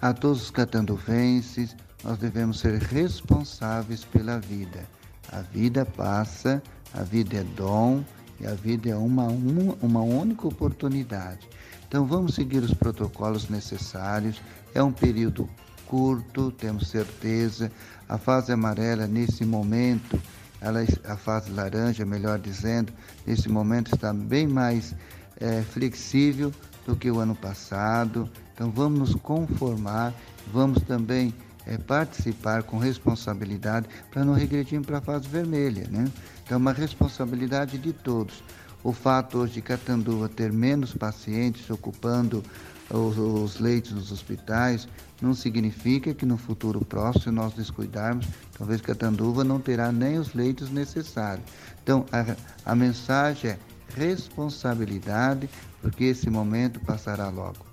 A 0.01 0.15
todos 0.15 0.43
os 0.43 0.51
catanduvenses, 0.53 1.75
nós 2.05 2.17
devemos 2.17 2.61
ser 2.61 2.81
responsáveis 2.81 4.05
pela 4.05 4.39
vida. 4.39 4.89
A 5.33 5.41
vida 5.41 5.85
passa, 5.85 6.63
a 6.95 7.03
vida 7.03 7.39
é 7.39 7.43
dom 7.43 8.05
e 8.41 8.47
a 8.47 8.55
vida 8.55 8.91
é 8.91 8.95
uma, 8.95 9.25
uma, 9.25 9.77
uma 9.83 10.01
única 10.01 10.47
oportunidade. 10.47 11.49
Então 11.89 12.07
vamos 12.07 12.37
seguir 12.37 12.59
os 12.59 12.73
protocolos 12.73 13.49
necessários. 13.49 14.41
É 14.73 14.81
um 14.81 14.93
período 14.93 15.51
curto, 15.89 16.53
temos 16.53 16.89
certeza. 16.89 17.73
A 18.09 18.19
fase 18.19 18.53
amarela 18.53 19.07
nesse 19.07 19.45
momento, 19.45 20.21
ela, 20.61 20.81
a 21.05 21.17
fase 21.17 21.51
laranja, 21.51 22.05
melhor 22.05 22.39
dizendo, 22.39 22.93
nesse 23.27 23.49
momento 23.49 23.95
está 23.95 24.13
bem 24.13 24.47
mais 24.47 24.95
é, 25.41 25.63
flexível 25.63 26.53
do 26.87 26.95
que 26.95 27.11
o 27.11 27.19
ano 27.19 27.35
passado. 27.35 28.29
Então 28.55 28.71
vamos 28.71 28.99
nos 28.99 29.15
conformar, 29.15 30.13
vamos 30.53 30.83
também 30.83 31.35
é, 31.67 31.77
participar 31.79 32.63
com 32.63 32.79
responsabilidade 32.79 33.89
para 34.11 34.25
não 34.25 34.35
regredir 34.35 34.81
para 34.83 34.99
a 34.99 35.03
fase 35.03 35.29
vermelha. 35.29 35.87
Né? 35.91 36.07
Então 36.45 36.57
é 36.57 36.59
uma 36.59 36.73
responsabilidade 36.73 37.79
de 37.79 37.93
todos. 37.93 38.43
O 38.83 38.93
fato 38.93 39.39
hoje 39.39 39.55
de 39.55 39.63
Catanduva 39.63 40.29
ter 40.29 40.53
menos 40.53 40.95
pacientes 40.95 41.69
ocupando 41.69 42.43
os, 42.91 43.19
os 43.19 43.61
leitos 43.61 43.93
dos 43.93 44.13
hospitais 44.13 44.89
não 45.21 45.35
significa 45.35 46.15
que 46.15 46.25
no 46.25 46.37
futuro 46.37 46.85
próximo, 46.85 47.25
se 47.25 47.31
nós 47.31 47.53
descuidarmos, 47.53 48.27
talvez 48.57 48.81
Catanduva 48.81 49.43
não 49.43 49.61
terá 49.61 49.91
nem 49.91 50.19
os 50.19 50.35
leitos 50.35 50.71
necessários. 50.71 51.45
Então, 51.83 52.07
a, 52.13 52.37
a 52.71 52.75
mensagem 52.75 53.51
é 53.51 53.59
responsabilidade, 53.97 55.49
porque 55.81 56.05
esse 56.05 56.31
momento 56.31 56.81
passará 56.81 57.29
logo. 57.29 57.67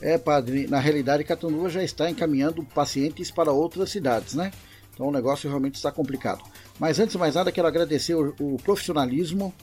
É, 0.00 0.16
padre, 0.16 0.66
na 0.66 0.78
realidade, 0.78 1.24
Catanduva 1.24 1.68
já 1.68 1.82
está 1.82 2.08
encaminhando 2.08 2.64
pacientes 2.64 3.30
para 3.30 3.52
outras 3.52 3.90
cidades, 3.90 4.34
né? 4.34 4.52
Então 4.94 5.08
o 5.08 5.12
negócio 5.12 5.48
realmente 5.48 5.76
está 5.76 5.92
complicado. 5.92 6.42
Mas 6.78 6.98
antes 6.98 7.12
de 7.12 7.18
mais 7.18 7.34
nada, 7.34 7.52
quero 7.52 7.68
agradecer 7.68 8.14
o, 8.14 8.34
o 8.40 8.56
profissionalismo 8.62 9.54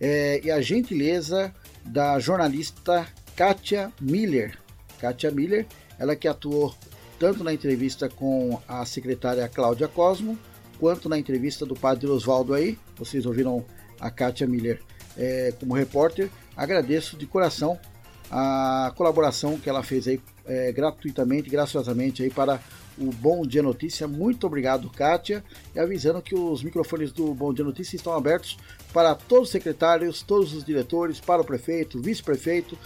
é, 0.00 0.40
e 0.42 0.50
a 0.50 0.60
gentileza 0.60 1.54
da 1.84 2.18
jornalista 2.18 3.06
Kátia 3.36 3.92
Miller. 4.00 4.58
Kátia 4.98 5.30
Miller, 5.30 5.66
ela 6.00 6.16
que 6.16 6.26
atuou 6.26 6.74
tanto 7.18 7.44
na 7.44 7.52
entrevista 7.52 8.08
com 8.08 8.58
a 8.66 8.84
secretária 8.86 9.46
Cláudia 9.46 9.86
Cosmo, 9.86 10.38
quanto 10.78 11.08
na 11.08 11.18
entrevista 11.18 11.66
do 11.66 11.74
padre 11.74 12.08
Oswaldo 12.08 12.54
aí. 12.54 12.78
Vocês 12.96 13.26
ouviram 13.26 13.64
a 14.00 14.10
Kátia 14.10 14.46
Miller 14.46 14.80
é, 15.16 15.52
como 15.60 15.74
repórter. 15.74 16.30
Agradeço 16.56 17.18
de 17.18 17.26
coração 17.26 17.78
a 18.30 18.92
colaboração 18.96 19.58
que 19.58 19.68
ela 19.68 19.82
fez 19.82 20.06
aí 20.06 20.20
é, 20.46 20.70
gratuitamente, 20.72 21.50
graciosamente 21.50 22.22
aí 22.22 22.30
para 22.30 22.60
o 22.96 23.10
Bom 23.10 23.42
Dia 23.42 23.62
Notícia. 23.62 24.06
Muito 24.06 24.46
obrigado, 24.46 24.88
Kátia. 24.90 25.44
E 25.74 25.80
avisando 25.80 26.22
que 26.22 26.34
os 26.34 26.62
microfones 26.62 27.12
do 27.12 27.34
Bom 27.34 27.52
Dia 27.52 27.64
Notícia 27.64 27.96
estão 27.96 28.14
abertos 28.14 28.56
para 28.92 29.14
todos 29.14 29.48
os 29.48 29.52
secretários, 29.52 30.22
todos 30.22 30.54
os 30.54 30.64
diretores, 30.64 31.18
para 31.18 31.42
o 31.42 31.44
prefeito, 31.44 32.00
vice-prefeito, 32.00 32.78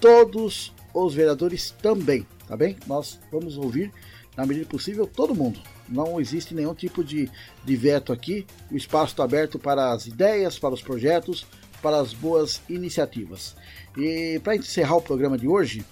todos 0.00 0.72
os 0.94 1.14
vereadores 1.14 1.70
também, 1.82 2.26
tá 2.52 2.56
bem? 2.56 2.76
Nós 2.86 3.18
vamos 3.30 3.56
ouvir, 3.56 3.90
na 4.36 4.44
medida 4.44 4.66
possível, 4.66 5.06
todo 5.06 5.34
mundo. 5.34 5.58
Não 5.88 6.20
existe 6.20 6.54
nenhum 6.54 6.74
tipo 6.74 7.02
de, 7.02 7.30
de 7.64 7.76
veto 7.76 8.12
aqui. 8.12 8.46
O 8.70 8.76
espaço 8.76 9.14
está 9.14 9.24
aberto 9.24 9.58
para 9.58 9.90
as 9.90 10.06
ideias, 10.06 10.58
para 10.58 10.74
os 10.74 10.82
projetos, 10.82 11.46
para 11.80 11.98
as 11.98 12.12
boas 12.12 12.60
iniciativas. 12.68 13.56
E 13.96 14.38
para 14.44 14.54
encerrar 14.54 14.96
o 14.96 15.00
programa 15.00 15.38
de 15.38 15.48
hoje, 15.48 15.82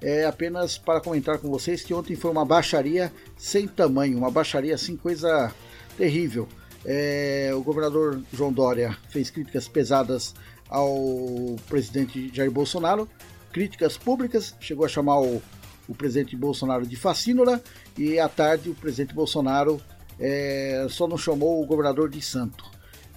é 0.00 0.24
apenas 0.24 0.78
para 0.78 1.00
comentar 1.00 1.38
com 1.38 1.50
vocês 1.50 1.82
que 1.82 1.92
ontem 1.92 2.14
foi 2.14 2.30
uma 2.30 2.44
baixaria 2.44 3.12
sem 3.36 3.66
tamanho, 3.66 4.16
uma 4.16 4.30
baixaria 4.30 4.76
assim, 4.76 4.96
coisa 4.96 5.52
terrível. 5.96 6.46
É, 6.84 7.50
o 7.56 7.60
governador 7.60 8.22
João 8.32 8.52
Dória 8.52 8.96
fez 9.08 9.30
críticas 9.30 9.66
pesadas 9.66 10.32
ao 10.68 11.56
presidente 11.68 12.30
Jair 12.32 12.52
Bolsonaro, 12.52 13.08
críticas 13.52 13.96
públicas, 13.96 14.54
chegou 14.60 14.86
a 14.86 14.88
chamar 14.88 15.20
o, 15.20 15.42
o 15.88 15.94
presidente 15.94 16.36
Bolsonaro 16.36 16.86
de 16.86 16.96
fascínora 16.96 17.62
e 17.96 18.18
à 18.18 18.28
tarde 18.28 18.70
o 18.70 18.74
presidente 18.74 19.14
Bolsonaro 19.14 19.80
é, 20.18 20.86
só 20.90 21.06
não 21.06 21.18
chamou 21.18 21.62
o 21.62 21.66
governador 21.66 22.08
de 22.08 22.20
santo. 22.22 22.64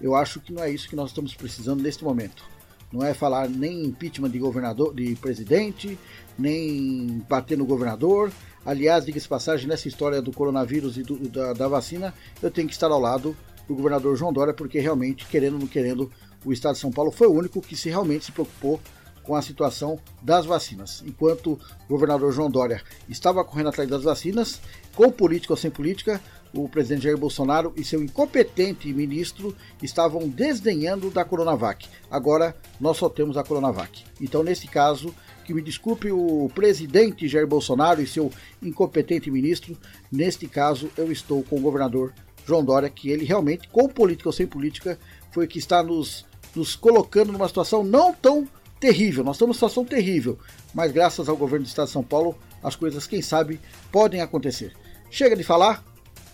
Eu 0.01 0.15
acho 0.15 0.39
que 0.39 0.53
não 0.53 0.63
é 0.63 0.69
isso 0.69 0.89
que 0.89 0.95
nós 0.95 1.09
estamos 1.09 1.33
precisando 1.33 1.81
neste 1.81 2.03
momento. 2.03 2.43
Não 2.91 3.03
é 3.03 3.13
falar 3.13 3.49
nem 3.49 3.83
impeachment 3.85 4.29
de 4.29 4.39
governador, 4.39 4.93
de 4.93 5.15
presidente, 5.15 5.97
nem 6.37 7.23
bater 7.27 7.57
no 7.57 7.65
governador. 7.65 8.31
Aliás, 8.65 9.05
diga-se 9.05 9.27
passagem, 9.27 9.67
nessa 9.67 9.87
história 9.87 10.21
do 10.21 10.31
coronavírus 10.31 10.97
e 10.97 11.03
do, 11.03 11.17
da, 11.29 11.53
da, 11.53 11.67
vacina, 11.67 12.13
eu 12.41 12.49
tenho 12.49 12.67
que 12.67 12.73
estar 12.73 12.89
ao 12.91 12.99
lado 12.99 13.35
do 13.67 13.75
governador 13.75 14.15
João 14.15 14.31
Dória, 14.31 14.53
porque 14.53 14.79
realmente, 14.79 15.25
querendo 15.25 15.55
ou 15.55 15.59
não 15.61 15.67
querendo, 15.67 16.11
o 16.45 16.53
estado 16.53 16.75
de 16.75 16.81
São 16.81 16.91
Paulo 16.91 17.11
foi 17.11 17.27
o 17.27 17.33
único 17.33 17.61
que 17.61 17.75
se 17.75 17.89
realmente 17.89 18.25
se 18.25 18.31
preocupou 18.31 18.79
com 19.27 19.35
a 19.35 19.41
situação 19.41 19.99
das 20.21 20.45
vacinas. 20.45 21.03
Enquanto 21.05 21.51
o 21.51 21.59
governador 21.89 22.31
João 22.31 22.49
Dória 22.49 22.81
estava 23.09 23.43
correndo 23.43 23.67
atrás 23.67 23.89
das 23.89 24.03
vacinas, 24.03 24.61
com 24.95 25.11
política 25.11 25.51
ou 25.51 25.57
sem 25.57 25.69
política, 25.69 26.21
o 26.53 26.69
presidente 26.69 27.03
Jair 27.03 27.17
Bolsonaro 27.17 27.73
e 27.75 27.83
seu 27.83 28.01
incompetente 28.01 28.91
ministro 28.93 29.53
estavam 29.83 30.29
desdenhando 30.29 31.11
da 31.11 31.25
Coronavac. 31.25 31.89
Agora 32.09 32.55
nós 32.79 32.95
só 32.95 33.09
temos 33.09 33.35
a 33.35 33.43
Coronavac. 33.43 34.05
Então, 34.21 34.43
nesse 34.43 34.65
caso, 34.65 35.13
que 35.43 35.53
me 35.53 35.61
desculpe 35.61 36.09
o 36.09 36.49
presidente 36.55 37.27
Jair 37.27 37.45
Bolsonaro 37.45 38.01
e 38.01 38.07
seu 38.07 38.31
incompetente 38.63 39.29
ministro, 39.29 39.77
neste 40.09 40.47
caso 40.47 40.89
eu 40.97 41.11
estou 41.11 41.43
com 41.43 41.57
o 41.57 41.61
governador 41.61 42.13
João 42.45 42.63
Dória, 42.63 42.89
que 42.89 43.09
ele 43.09 43.25
realmente, 43.25 43.67
com 43.67 43.89
política 43.89 44.29
ou 44.29 44.33
sem 44.33 44.47
política, 44.47 44.97
foi 45.31 45.47
que 45.47 45.59
está 45.59 45.83
nos, 45.83 46.25
nos 46.55 46.77
colocando 46.77 47.33
numa 47.33 47.47
situação 47.49 47.83
não 47.83 48.13
tão 48.13 48.47
terrível. 48.79 49.23
Nós 49.23 49.35
estamos 49.35 49.55
numa 49.55 49.69
situação 49.69 49.85
terrível, 49.85 50.37
mas 50.73 50.91
graças 50.91 51.27
ao 51.29 51.37
governo 51.37 51.65
do 51.65 51.69
estado 51.69 51.87
de 51.87 51.93
São 51.93 52.03
Paulo, 52.03 52.35
as 52.63 52.75
coisas, 52.75 53.07
quem 53.07 53.21
sabe, 53.21 53.59
podem 53.91 54.21
acontecer. 54.21 54.73
Chega 55.09 55.35
de 55.35 55.43
falar, 55.43 55.83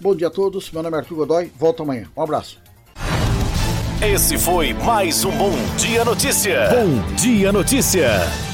Bom 0.03 0.13
dia 0.13 0.27
a 0.27 0.29
todos, 0.29 0.69
meu 0.71 0.83
nome 0.83 0.97
é 0.97 0.99
Arthur 0.99 1.15
Godoy, 1.15 1.51
volto 1.57 1.83
amanhã. 1.83 2.07
Um 2.15 2.21
abraço. 2.21 2.59
Esse 4.01 4.37
foi 4.37 4.73
mais 4.73 5.23
um 5.23 5.31
Bom 5.31 5.53
Dia 5.77 6.03
Notícia. 6.03 6.67
Bom 6.69 7.15
Dia 7.15 7.53
Notícia. 7.53 8.52